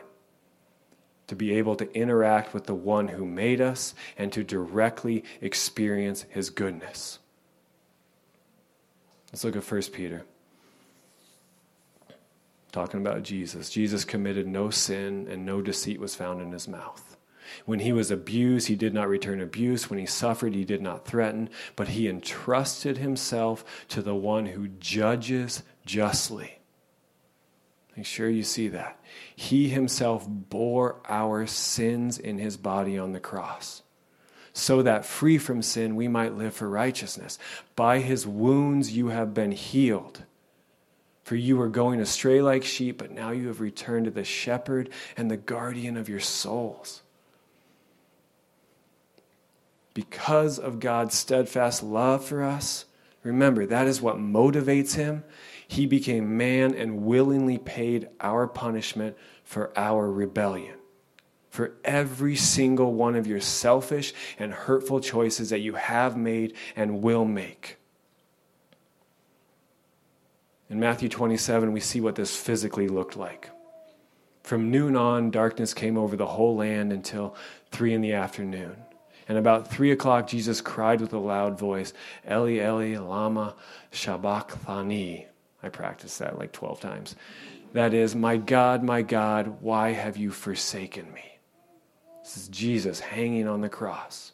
To 1.28 1.36
be 1.36 1.54
able 1.54 1.74
to 1.76 1.92
interact 1.92 2.54
with 2.54 2.64
the 2.66 2.74
one 2.74 3.08
who 3.08 3.24
made 3.24 3.60
us 3.60 3.94
and 4.16 4.32
to 4.32 4.44
directly 4.44 5.24
experience 5.40 6.26
his 6.28 6.50
goodness. 6.50 7.18
Let's 9.32 9.42
look 9.42 9.56
at 9.56 9.68
1 9.68 9.82
Peter. 9.92 10.24
Talking 12.70 13.00
about 13.00 13.22
Jesus. 13.22 13.70
Jesus 13.70 14.04
committed 14.04 14.46
no 14.46 14.70
sin 14.70 15.26
and 15.28 15.44
no 15.44 15.62
deceit 15.62 15.98
was 15.98 16.14
found 16.14 16.40
in 16.40 16.52
his 16.52 16.68
mouth. 16.68 17.13
When 17.64 17.80
he 17.80 17.92
was 17.92 18.10
abused, 18.10 18.68
he 18.68 18.76
did 18.76 18.94
not 18.94 19.08
return 19.08 19.40
abuse. 19.40 19.88
When 19.88 19.98
he 19.98 20.06
suffered, 20.06 20.54
he 20.54 20.64
did 20.64 20.82
not 20.82 21.06
threaten, 21.06 21.50
but 21.76 21.88
he 21.88 22.08
entrusted 22.08 22.98
himself 22.98 23.64
to 23.88 24.02
the 24.02 24.14
one 24.14 24.46
who 24.46 24.68
judges 24.68 25.62
justly. 25.84 26.58
Make 27.96 28.06
sure 28.06 28.28
you 28.28 28.42
see 28.42 28.68
that. 28.68 29.00
He 29.36 29.68
himself 29.68 30.26
bore 30.28 31.00
our 31.08 31.46
sins 31.46 32.18
in 32.18 32.38
his 32.38 32.56
body 32.56 32.98
on 32.98 33.12
the 33.12 33.20
cross, 33.20 33.82
so 34.52 34.82
that 34.82 35.06
free 35.06 35.38
from 35.38 35.62
sin 35.62 35.94
we 35.94 36.08
might 36.08 36.34
live 36.34 36.54
for 36.54 36.68
righteousness. 36.68 37.38
By 37.76 38.00
his 38.00 38.26
wounds 38.26 38.96
you 38.96 39.08
have 39.08 39.32
been 39.32 39.52
healed. 39.52 40.24
For 41.22 41.36
you 41.36 41.56
were 41.56 41.68
going 41.68 42.00
astray 42.00 42.42
like 42.42 42.64
sheep, 42.64 42.98
but 42.98 43.10
now 43.10 43.30
you 43.30 43.46
have 43.46 43.60
returned 43.60 44.04
to 44.04 44.10
the 44.10 44.24
shepherd 44.24 44.90
and 45.16 45.30
the 45.30 45.38
guardian 45.38 45.96
of 45.96 46.08
your 46.08 46.20
souls. 46.20 47.00
Because 49.94 50.58
of 50.58 50.80
God's 50.80 51.14
steadfast 51.14 51.82
love 51.82 52.24
for 52.24 52.42
us, 52.42 52.84
remember 53.22 53.64
that 53.64 53.86
is 53.86 54.02
what 54.02 54.16
motivates 54.16 54.96
him 54.96 55.24
he 55.66 55.86
became 55.86 56.36
man 56.36 56.74
and 56.74 57.04
willingly 57.04 57.58
paid 57.58 58.08
our 58.20 58.46
punishment 58.46 59.16
for 59.44 59.72
our 59.76 60.10
rebellion. 60.10 60.76
For 61.50 61.74
every 61.84 62.36
single 62.36 62.92
one 62.92 63.14
of 63.14 63.26
your 63.26 63.40
selfish 63.40 64.12
and 64.38 64.52
hurtful 64.52 65.00
choices 65.00 65.50
that 65.50 65.60
you 65.60 65.74
have 65.74 66.16
made 66.16 66.54
and 66.74 67.02
will 67.02 67.24
make. 67.24 67.78
In 70.68 70.80
Matthew 70.80 71.08
27, 71.08 71.72
we 71.72 71.80
see 71.80 72.00
what 72.00 72.16
this 72.16 72.36
physically 72.36 72.88
looked 72.88 73.16
like. 73.16 73.50
From 74.42 74.70
noon 74.70 74.96
on, 74.96 75.30
darkness 75.30 75.72
came 75.72 75.96
over 75.96 76.16
the 76.16 76.26
whole 76.26 76.56
land 76.56 76.92
until 76.92 77.34
three 77.70 77.94
in 77.94 78.00
the 78.00 78.12
afternoon. 78.12 78.83
And 79.28 79.38
about 79.38 79.70
three 79.70 79.90
o'clock, 79.90 80.26
Jesus 80.26 80.60
cried 80.60 81.00
with 81.00 81.12
a 81.12 81.18
loud 81.18 81.58
voice, 81.58 81.92
Eli, 82.30 82.56
Eli, 82.56 82.98
lama 82.98 83.54
sabachthani. 83.90 85.26
I 85.62 85.68
practiced 85.70 86.18
that 86.18 86.38
like 86.38 86.52
12 86.52 86.80
times. 86.80 87.16
That 87.72 87.94
is, 87.94 88.14
My 88.14 88.36
God, 88.36 88.82
my 88.82 89.02
God, 89.02 89.60
why 89.60 89.92
have 89.92 90.16
you 90.16 90.30
forsaken 90.30 91.12
me? 91.12 91.38
This 92.22 92.36
is 92.36 92.48
Jesus 92.48 93.00
hanging 93.00 93.48
on 93.48 93.60
the 93.60 93.68
cross. 93.68 94.32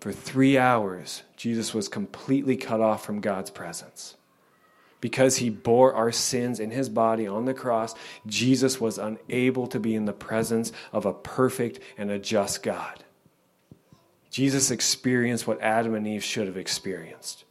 For 0.00 0.12
three 0.12 0.56
hours, 0.56 1.22
Jesus 1.36 1.74
was 1.74 1.88
completely 1.88 2.56
cut 2.56 2.80
off 2.80 3.04
from 3.04 3.20
God's 3.20 3.50
presence. 3.50 4.16
Because 5.00 5.36
he 5.36 5.50
bore 5.50 5.94
our 5.94 6.10
sins 6.10 6.58
in 6.58 6.70
his 6.70 6.88
body 6.88 7.26
on 7.26 7.44
the 7.44 7.54
cross, 7.54 7.94
Jesus 8.26 8.80
was 8.80 8.98
unable 8.98 9.66
to 9.68 9.78
be 9.78 9.94
in 9.94 10.06
the 10.06 10.12
presence 10.12 10.72
of 10.92 11.04
a 11.04 11.12
perfect 11.12 11.80
and 11.98 12.10
a 12.10 12.18
just 12.18 12.62
God. 12.62 13.04
Jesus 14.30 14.70
experienced 14.70 15.46
what 15.46 15.60
Adam 15.60 15.94
and 15.94 16.06
Eve 16.06 16.24
should 16.24 16.46
have 16.46 16.56
experienced. 16.56 17.44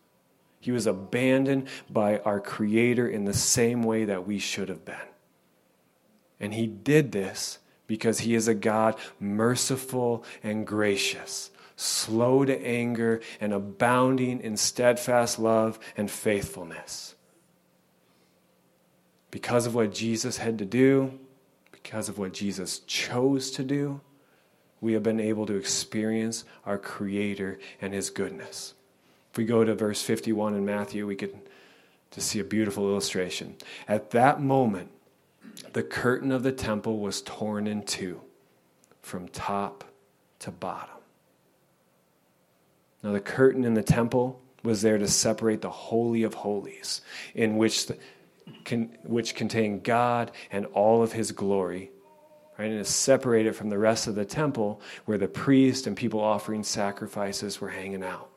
He 0.60 0.72
was 0.72 0.88
abandoned 0.88 1.68
by 1.90 2.20
our 2.20 2.40
Creator 2.40 3.08
in 3.08 3.26
the 3.26 3.34
same 3.34 3.84
way 3.84 4.06
that 4.06 4.28
we 4.28 4.40
should 4.40 4.70
have 4.70 4.84
been. 4.84 4.96
And 6.40 6.54
he 6.54 6.68
did 6.68 7.12
this 7.12 7.60
because 7.88 8.20
he 8.20 8.34
is 8.34 8.48
a 8.48 8.56
God 8.56 8.96
merciful 9.20 10.24
and 10.44 10.66
gracious, 10.66 11.52
slow 11.76 12.46
to 12.46 12.66
anger, 12.66 13.22
and 13.40 13.54
abounding 13.54 14.42
in 14.42 14.58
steadfast 14.58 15.38
love 15.38 15.80
and 15.96 16.10
faithfulness 16.10 17.15
because 19.36 19.66
of 19.66 19.76
what 19.76 19.94
Jesus 19.94 20.38
had 20.38 20.58
to 20.60 20.64
do, 20.64 21.12
because 21.74 22.08
of 22.08 22.18
what 22.18 22.32
Jesus 22.32 22.80
chose 22.88 23.52
to 23.52 23.66
do, 23.66 24.00
we 24.80 24.94
have 24.94 25.04
been 25.04 25.20
able 25.20 25.46
to 25.46 25.56
experience 25.56 26.46
our 26.66 26.78
Creator 26.78 27.60
and 27.82 27.94
His 27.94 28.10
goodness. 28.10 28.76
If 29.34 29.38
we 29.38 29.44
go 29.44 29.66
to 29.66 29.76
verse 29.76 30.02
51 30.02 30.56
in 30.56 30.64
Matthew, 30.64 31.06
we 31.06 31.18
can 31.18 31.32
just 32.12 32.30
see 32.30 32.40
a 32.40 32.46
beautiful 32.46 32.90
illustration. 32.90 33.58
At 33.90 34.12
that 34.12 34.40
moment, 34.40 34.90
the 35.74 35.84
curtain 35.84 36.32
of 36.32 36.44
the 36.44 36.54
temple 36.54 37.00
was 37.00 37.22
torn 37.22 37.68
in 37.68 37.84
two 37.84 38.22
from 39.02 39.28
top 39.28 39.84
to 40.40 40.52
bottom. 40.52 40.96
Now, 43.04 43.12
the 43.12 43.20
curtain 43.20 43.66
in 43.66 43.74
the 43.74 43.84
temple 43.84 44.42
was 44.64 44.82
there 44.82 44.98
to 44.98 45.10
separate 45.10 45.62
the 45.62 45.70
Holy 45.70 46.24
of 46.24 46.36
Holies, 46.36 47.02
in 47.34 47.58
which 47.58 47.88
the, 47.88 47.98
which 49.04 49.36
contain 49.36 49.80
God 49.80 50.32
and 50.52 50.66
all 50.68 51.04
of 51.04 51.14
his 51.14 51.32
glory. 51.32 51.92
Right, 52.58 52.72
and 52.72 52.80
is 52.80 52.88
separated 52.88 53.54
from 53.54 53.70
the 53.70 53.78
rest 53.78 54.08
of 54.08 54.16
the 54.16 54.24
temple 54.24 54.80
where 55.04 55.18
the 55.18 55.28
priest 55.28 55.88
and 55.88 55.98
people 55.98 56.22
offering 56.22 56.64
sacrifices 56.64 57.60
were 57.60 57.70
hanging 57.70 58.04
out. 58.04 58.30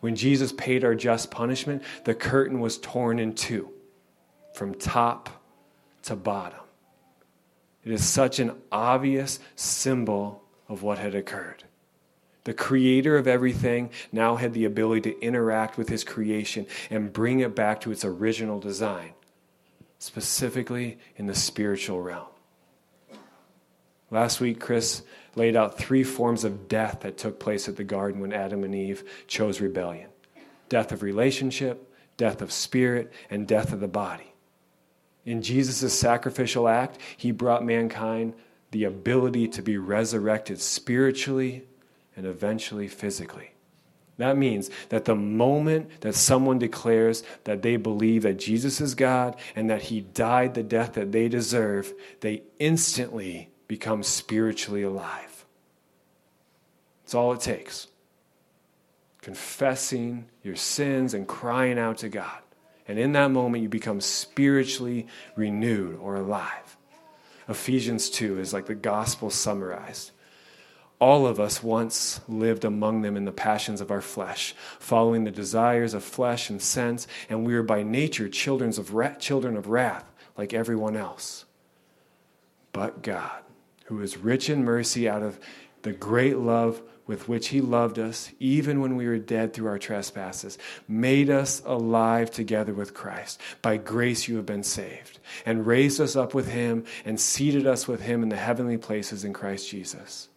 When 0.00 0.16
Jesus 0.16 0.52
paid 0.52 0.84
our 0.84 0.96
just 0.96 1.30
punishment, 1.30 1.82
the 2.02 2.14
curtain 2.14 2.58
was 2.58 2.78
torn 2.78 3.20
in 3.20 3.32
two 3.32 3.70
from 4.54 4.74
top 4.74 5.30
to 6.02 6.16
bottom. 6.16 6.58
It 7.84 7.92
is 7.92 8.04
such 8.04 8.40
an 8.40 8.52
obvious 8.72 9.38
symbol 9.54 10.42
of 10.68 10.82
what 10.82 10.98
had 10.98 11.14
occurred. 11.14 11.62
The 12.42 12.54
creator 12.54 13.16
of 13.16 13.28
everything 13.28 13.90
now 14.10 14.34
had 14.36 14.52
the 14.52 14.64
ability 14.64 15.12
to 15.12 15.20
interact 15.20 15.78
with 15.78 15.88
his 15.88 16.02
creation 16.02 16.66
and 16.90 17.12
bring 17.12 17.40
it 17.40 17.54
back 17.54 17.80
to 17.82 17.92
its 17.92 18.04
original 18.04 18.58
design 18.58 19.12
specifically 20.04 20.98
in 21.16 21.24
the 21.24 21.34
spiritual 21.34 21.98
realm. 21.98 22.26
Last 24.10 24.38
week, 24.38 24.60
Chris 24.60 25.02
laid 25.34 25.56
out 25.56 25.78
three 25.78 26.04
forms 26.04 26.44
of 26.44 26.68
death 26.68 27.00
that 27.00 27.16
took 27.16 27.40
place 27.40 27.68
at 27.68 27.76
the 27.76 27.84
garden 27.84 28.20
when 28.20 28.32
Adam 28.32 28.64
and 28.64 28.74
Eve 28.74 29.02
chose 29.26 29.60
rebellion 29.60 30.10
death 30.68 30.92
of 30.92 31.02
relationship, 31.02 31.90
death 32.16 32.42
of 32.42 32.52
spirit, 32.52 33.12
and 33.30 33.48
death 33.48 33.72
of 33.72 33.80
the 33.80 33.88
body. 33.88 34.34
In 35.24 35.40
Jesus' 35.40 35.98
sacrificial 35.98 36.68
act, 36.68 36.98
he 37.16 37.30
brought 37.30 37.64
mankind 37.64 38.34
the 38.72 38.84
ability 38.84 39.48
to 39.48 39.62
be 39.62 39.78
resurrected 39.78 40.60
spiritually 40.60 41.64
and 42.14 42.26
eventually 42.26 42.88
physically. 42.88 43.53
That 44.16 44.36
means 44.36 44.70
that 44.90 45.06
the 45.06 45.16
moment 45.16 46.00
that 46.02 46.14
someone 46.14 46.58
declares 46.58 47.24
that 47.44 47.62
they 47.62 47.76
believe 47.76 48.22
that 48.22 48.38
Jesus 48.38 48.80
is 48.80 48.94
God 48.94 49.36
and 49.56 49.68
that 49.70 49.82
he 49.82 50.02
died 50.02 50.54
the 50.54 50.62
death 50.62 50.92
that 50.94 51.10
they 51.10 51.28
deserve, 51.28 51.92
they 52.20 52.42
instantly 52.58 53.50
become 53.66 54.02
spiritually 54.02 54.82
alive. 54.82 55.44
That's 57.02 57.14
all 57.14 57.32
it 57.32 57.40
takes. 57.40 57.88
Confessing 59.20 60.26
your 60.42 60.56
sins 60.56 61.12
and 61.12 61.26
crying 61.26 61.78
out 61.78 61.98
to 61.98 62.08
God. 62.08 62.38
And 62.86 62.98
in 62.98 63.12
that 63.12 63.30
moment, 63.30 63.62
you 63.62 63.68
become 63.68 64.00
spiritually 64.00 65.06
renewed 65.34 65.98
or 65.98 66.16
alive. 66.16 66.76
Ephesians 67.48 68.10
2 68.10 68.38
is 68.38 68.52
like 68.52 68.66
the 68.66 68.74
gospel 68.74 69.30
summarized. 69.30 70.12
All 71.00 71.26
of 71.26 71.40
us 71.40 71.62
once 71.62 72.20
lived 72.28 72.64
among 72.64 73.02
them 73.02 73.16
in 73.16 73.24
the 73.24 73.32
passions 73.32 73.80
of 73.80 73.90
our 73.90 74.00
flesh, 74.00 74.54
following 74.78 75.24
the 75.24 75.30
desires 75.30 75.92
of 75.92 76.04
flesh 76.04 76.50
and 76.50 76.62
sense, 76.62 77.06
and 77.28 77.44
we 77.44 77.54
were 77.54 77.62
by 77.62 77.82
nature 77.82 78.28
children 78.28 78.70
of, 78.70 78.94
wrath, 78.94 79.18
children 79.18 79.56
of 79.56 79.68
wrath, 79.68 80.04
like 80.36 80.54
everyone 80.54 80.96
else. 80.96 81.44
But 82.72 83.02
God, 83.02 83.42
who 83.86 84.00
is 84.00 84.16
rich 84.16 84.48
in 84.48 84.64
mercy 84.64 85.08
out 85.08 85.22
of 85.22 85.38
the 85.82 85.92
great 85.92 86.38
love 86.38 86.80
with 87.06 87.28
which 87.28 87.48
He 87.48 87.60
loved 87.60 87.98
us, 87.98 88.30
even 88.38 88.80
when 88.80 88.96
we 88.96 89.06
were 89.06 89.18
dead 89.18 89.52
through 89.52 89.66
our 89.66 89.78
trespasses, 89.78 90.58
made 90.88 91.28
us 91.28 91.60
alive 91.66 92.30
together 92.30 92.72
with 92.72 92.94
Christ. 92.94 93.40
By 93.62 93.76
grace 93.76 94.26
you 94.26 94.36
have 94.36 94.46
been 94.46 94.62
saved, 94.62 95.18
and 95.44 95.66
raised 95.66 96.00
us 96.00 96.16
up 96.16 96.34
with 96.34 96.48
Him, 96.48 96.84
and 97.04 97.20
seated 97.20 97.66
us 97.66 97.86
with 97.86 98.00
Him 98.00 98.22
in 98.22 98.28
the 98.30 98.36
heavenly 98.36 98.78
places 98.78 99.24
in 99.24 99.32
Christ 99.32 99.68
Jesus 99.68 100.28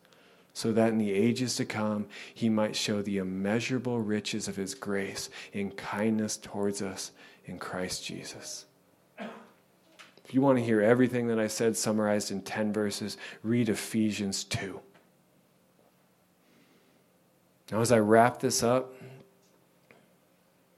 so 0.58 0.72
that 0.72 0.89
in 0.89 0.98
the 0.98 1.13
ages 1.13 1.56
to 1.56 1.63
come 1.63 2.08
he 2.34 2.50
might 2.50 2.76
show 2.76 3.04
the 3.04 3.20
immeasurable 3.20 4.02
riches 4.02 4.48
of 4.48 4.56
his 4.56 4.74
grace 4.74 5.30
in 5.54 5.70
kindness 5.70 6.36
towards 6.36 6.82
us 6.82 7.12
in 7.46 7.60
Christ 7.60 8.04
Jesus. 8.04 8.65
If 9.20 10.34
you 10.34 10.41
want 10.41 10.58
to 10.58 10.63
hear 10.63 10.82
everything 10.82 11.28
that 11.28 11.38
I 11.38 11.46
said 11.46 11.78
summarized 11.78 12.32
in 12.32 12.41
10 12.41 12.74
verses, 12.74 13.17
read 13.43 13.70
Ephesians 13.70 14.43
2. 14.46 14.80
Now, 17.72 17.82
as 17.82 17.91
I 17.91 18.00
wrap 18.00 18.39
this 18.39 18.63
up, 18.63 18.96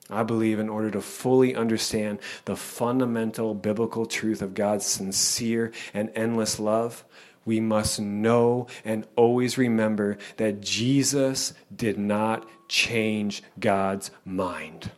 I 0.09 0.23
believe 0.23 0.59
in 0.59 0.67
order 0.67 0.91
to 0.91 0.99
fully 0.99 1.55
understand 1.55 2.19
the 2.43 2.57
fundamental 2.57 3.53
biblical 3.53 4.05
truth 4.05 4.41
of 4.41 4.55
God's 4.55 4.85
sincere 4.85 5.71
and 5.93 6.11
endless 6.15 6.59
love, 6.59 7.05
we 7.49 7.59
must 7.59 7.99
know 7.99 8.67
and 8.85 9.07
always 9.15 9.57
remember 9.57 10.19
that 10.37 10.61
Jesus 10.61 11.55
did 11.75 11.97
not 11.97 12.47
change 12.69 13.41
God's 13.59 14.11
mind. 14.23 14.91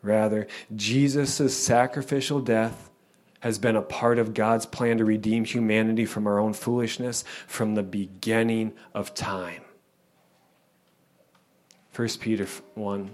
Rather, 0.00 0.46
Jesus' 0.74 1.54
sacrificial 1.54 2.40
death 2.40 2.88
has 3.40 3.58
been 3.58 3.76
a 3.76 3.82
part 3.82 4.18
of 4.18 4.32
God's 4.32 4.64
plan 4.64 4.96
to 4.96 5.04
redeem 5.04 5.44
humanity 5.44 6.06
from 6.06 6.26
our 6.26 6.38
own 6.38 6.54
foolishness 6.54 7.22
from 7.46 7.74
the 7.74 7.82
beginning 7.82 8.72
of 8.94 9.12
time. 9.12 9.60
1 11.94 12.08
Peter 12.18 12.46
1. 12.76 13.10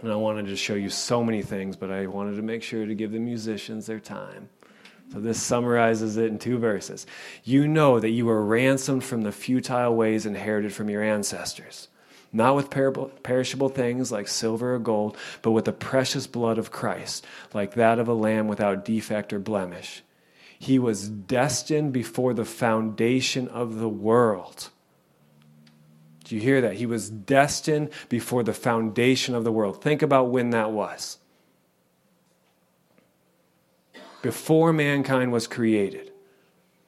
And 0.00 0.10
I 0.10 0.16
wanted 0.16 0.46
to 0.46 0.56
show 0.56 0.72
you 0.72 0.88
so 0.88 1.22
many 1.22 1.42
things, 1.42 1.76
but 1.76 1.90
I 1.90 2.06
wanted 2.06 2.36
to 2.36 2.42
make 2.42 2.62
sure 2.62 2.86
to 2.86 2.94
give 2.94 3.12
the 3.12 3.18
musicians 3.18 3.84
their 3.84 4.00
time. 4.00 4.48
So 5.12 5.18
this 5.18 5.42
summarizes 5.42 6.16
it 6.16 6.26
in 6.26 6.38
two 6.38 6.58
verses. 6.58 7.04
You 7.42 7.66
know 7.66 7.98
that 7.98 8.10
you 8.10 8.26
were 8.26 8.44
ransomed 8.44 9.02
from 9.02 9.22
the 9.22 9.32
futile 9.32 9.94
ways 9.94 10.24
inherited 10.24 10.72
from 10.72 10.88
your 10.88 11.02
ancestors, 11.02 11.88
not 12.32 12.54
with 12.54 12.70
perishable 12.70 13.68
things 13.68 14.12
like 14.12 14.28
silver 14.28 14.76
or 14.76 14.78
gold, 14.78 15.16
but 15.42 15.50
with 15.50 15.64
the 15.64 15.72
precious 15.72 16.28
blood 16.28 16.58
of 16.58 16.70
Christ, 16.70 17.26
like 17.52 17.74
that 17.74 17.98
of 17.98 18.06
a 18.06 18.14
lamb 18.14 18.46
without 18.46 18.84
defect 18.84 19.32
or 19.32 19.40
blemish. 19.40 20.02
He 20.56 20.78
was 20.78 21.08
destined 21.08 21.92
before 21.92 22.34
the 22.34 22.44
foundation 22.44 23.48
of 23.48 23.78
the 23.78 23.88
world. 23.88 24.68
Do 26.22 26.36
you 26.36 26.40
hear 26.40 26.60
that? 26.60 26.74
He 26.74 26.86
was 26.86 27.10
destined 27.10 27.90
before 28.08 28.44
the 28.44 28.52
foundation 28.52 29.34
of 29.34 29.42
the 29.42 29.50
world. 29.50 29.82
Think 29.82 30.02
about 30.02 30.28
when 30.28 30.50
that 30.50 30.70
was 30.70 31.18
before 34.22 34.72
mankind 34.72 35.32
was 35.32 35.46
created, 35.46 36.10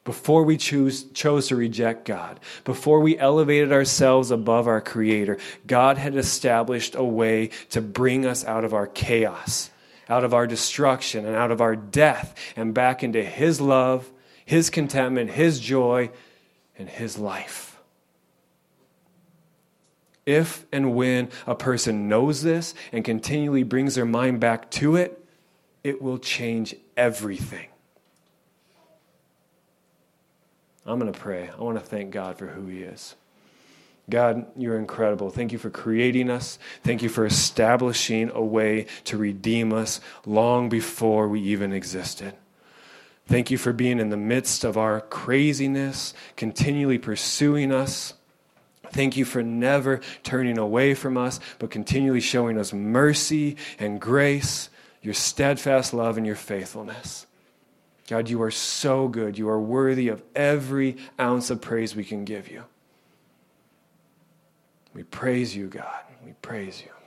before 0.05 0.42
we 0.42 0.57
choose, 0.57 1.05
chose 1.12 1.49
to 1.49 1.57
reject 1.57 2.05
God, 2.05 2.40
before 2.64 3.01
we 3.01 3.18
elevated 3.18 3.73
ourselves 3.73 4.31
above 4.31 4.66
our 4.66 4.81
Creator, 4.81 5.38
God 5.66 5.97
had 5.97 6.16
established 6.16 6.95
a 6.95 7.05
way 7.05 7.51
to 7.71 7.81
bring 7.81 8.27
us 8.27 8.45
out 8.45 8.64
of 8.64 8.75
our 8.75 8.88
chaos, 8.88 9.71
out 10.09 10.25
of 10.25 10.35
our 10.35 10.47
destruction 10.47 11.25
and 11.25 11.37
out 11.37 11.53
of 11.53 11.61
our 11.61 11.77
death 11.77 12.35
and 12.57 12.75
back 12.75 13.05
into 13.05 13.23
His 13.23 13.61
love, 13.61 14.11
His 14.45 14.71
contentment, 14.71 15.31
His 15.31 15.61
joy, 15.61 16.11
and 16.77 16.88
His 16.88 17.16
life. 17.16 17.81
If 20.27 20.66
and 20.73 20.95
when 20.95 21.31
a 21.47 21.55
person 21.55 22.09
knows 22.09 22.42
this 22.42 22.75
and 22.92 23.05
continually 23.05 23.62
brings 23.62 23.95
their 23.95 24.05
mind 24.05 24.40
back 24.40 24.71
to 24.73 24.97
it, 24.97 25.22
it 25.85 26.01
will 26.01 26.18
change 26.18 26.75
everything. 26.97 27.68
I'm 30.85 30.99
going 30.99 31.12
to 31.12 31.18
pray. 31.18 31.49
I 31.49 31.62
want 31.62 31.79
to 31.79 31.85
thank 31.85 32.11
God 32.11 32.38
for 32.38 32.47
who 32.47 32.66
He 32.66 32.83
is. 32.83 33.14
God, 34.11 34.47
you're 34.57 34.79
incredible. 34.79 35.31
Thank 35.31 35.53
you 35.53 35.59
for 35.59 35.71
creating 35.71 36.29
us. 36.29 36.59
Thank 36.83 37.03
you 37.03 37.09
for 37.09 37.25
establishing 37.25 38.31
a 38.35 38.42
way 38.42 38.87
to 39.05 39.16
redeem 39.16 39.73
us 39.73 40.01
long 40.27 40.68
before 40.68 41.29
we 41.29 41.40
even 41.40 41.73
existed. 41.73 42.35
Thank 43.27 43.51
you 43.51 43.59
for 43.59 43.73
being 43.73 44.01
in 44.01 44.11
the 44.11 44.16
midst 44.16 44.64
of 44.64 44.77
our 44.77 45.01
craziness, 45.01 46.14
continually 46.37 46.99
pursuing 46.99 47.71
us. 47.71 48.14
Thank 48.90 49.16
you 49.16 49.25
for 49.25 49.42
never 49.42 50.01
turning 50.25 50.59
away 50.59 50.95
from 50.95 51.16
us, 51.16 51.38
but 51.59 51.71
continually 51.71 52.21
showing 52.21 52.59
us 52.59 52.73
mercy 52.73 53.57
and 53.79 54.01
grace, 54.01 54.68
your 55.03 55.15
steadfast 55.15 55.93
love 55.93 56.17
and 56.17 56.27
your 56.27 56.37
faithfulness. 56.37 57.27
God, 58.09 58.29
you 58.29 58.43
are 58.43 58.51
so 58.51 59.09
good. 59.09 59.38
You 59.38 59.49
are 59.49 59.61
worthy 59.61 60.09
of 60.09 60.23
every 60.35 60.97
ounce 61.19 61.51
of 61.51 61.61
praise 61.61 61.95
we 61.97 62.05
can 62.05 62.25
give 62.25 62.51
you. 62.51 62.65
We 64.95 65.03
praise 65.03 65.57
you, 65.57 65.69
God. 65.69 66.03
We 66.25 66.33
praise 66.43 66.83
you. 66.83 67.02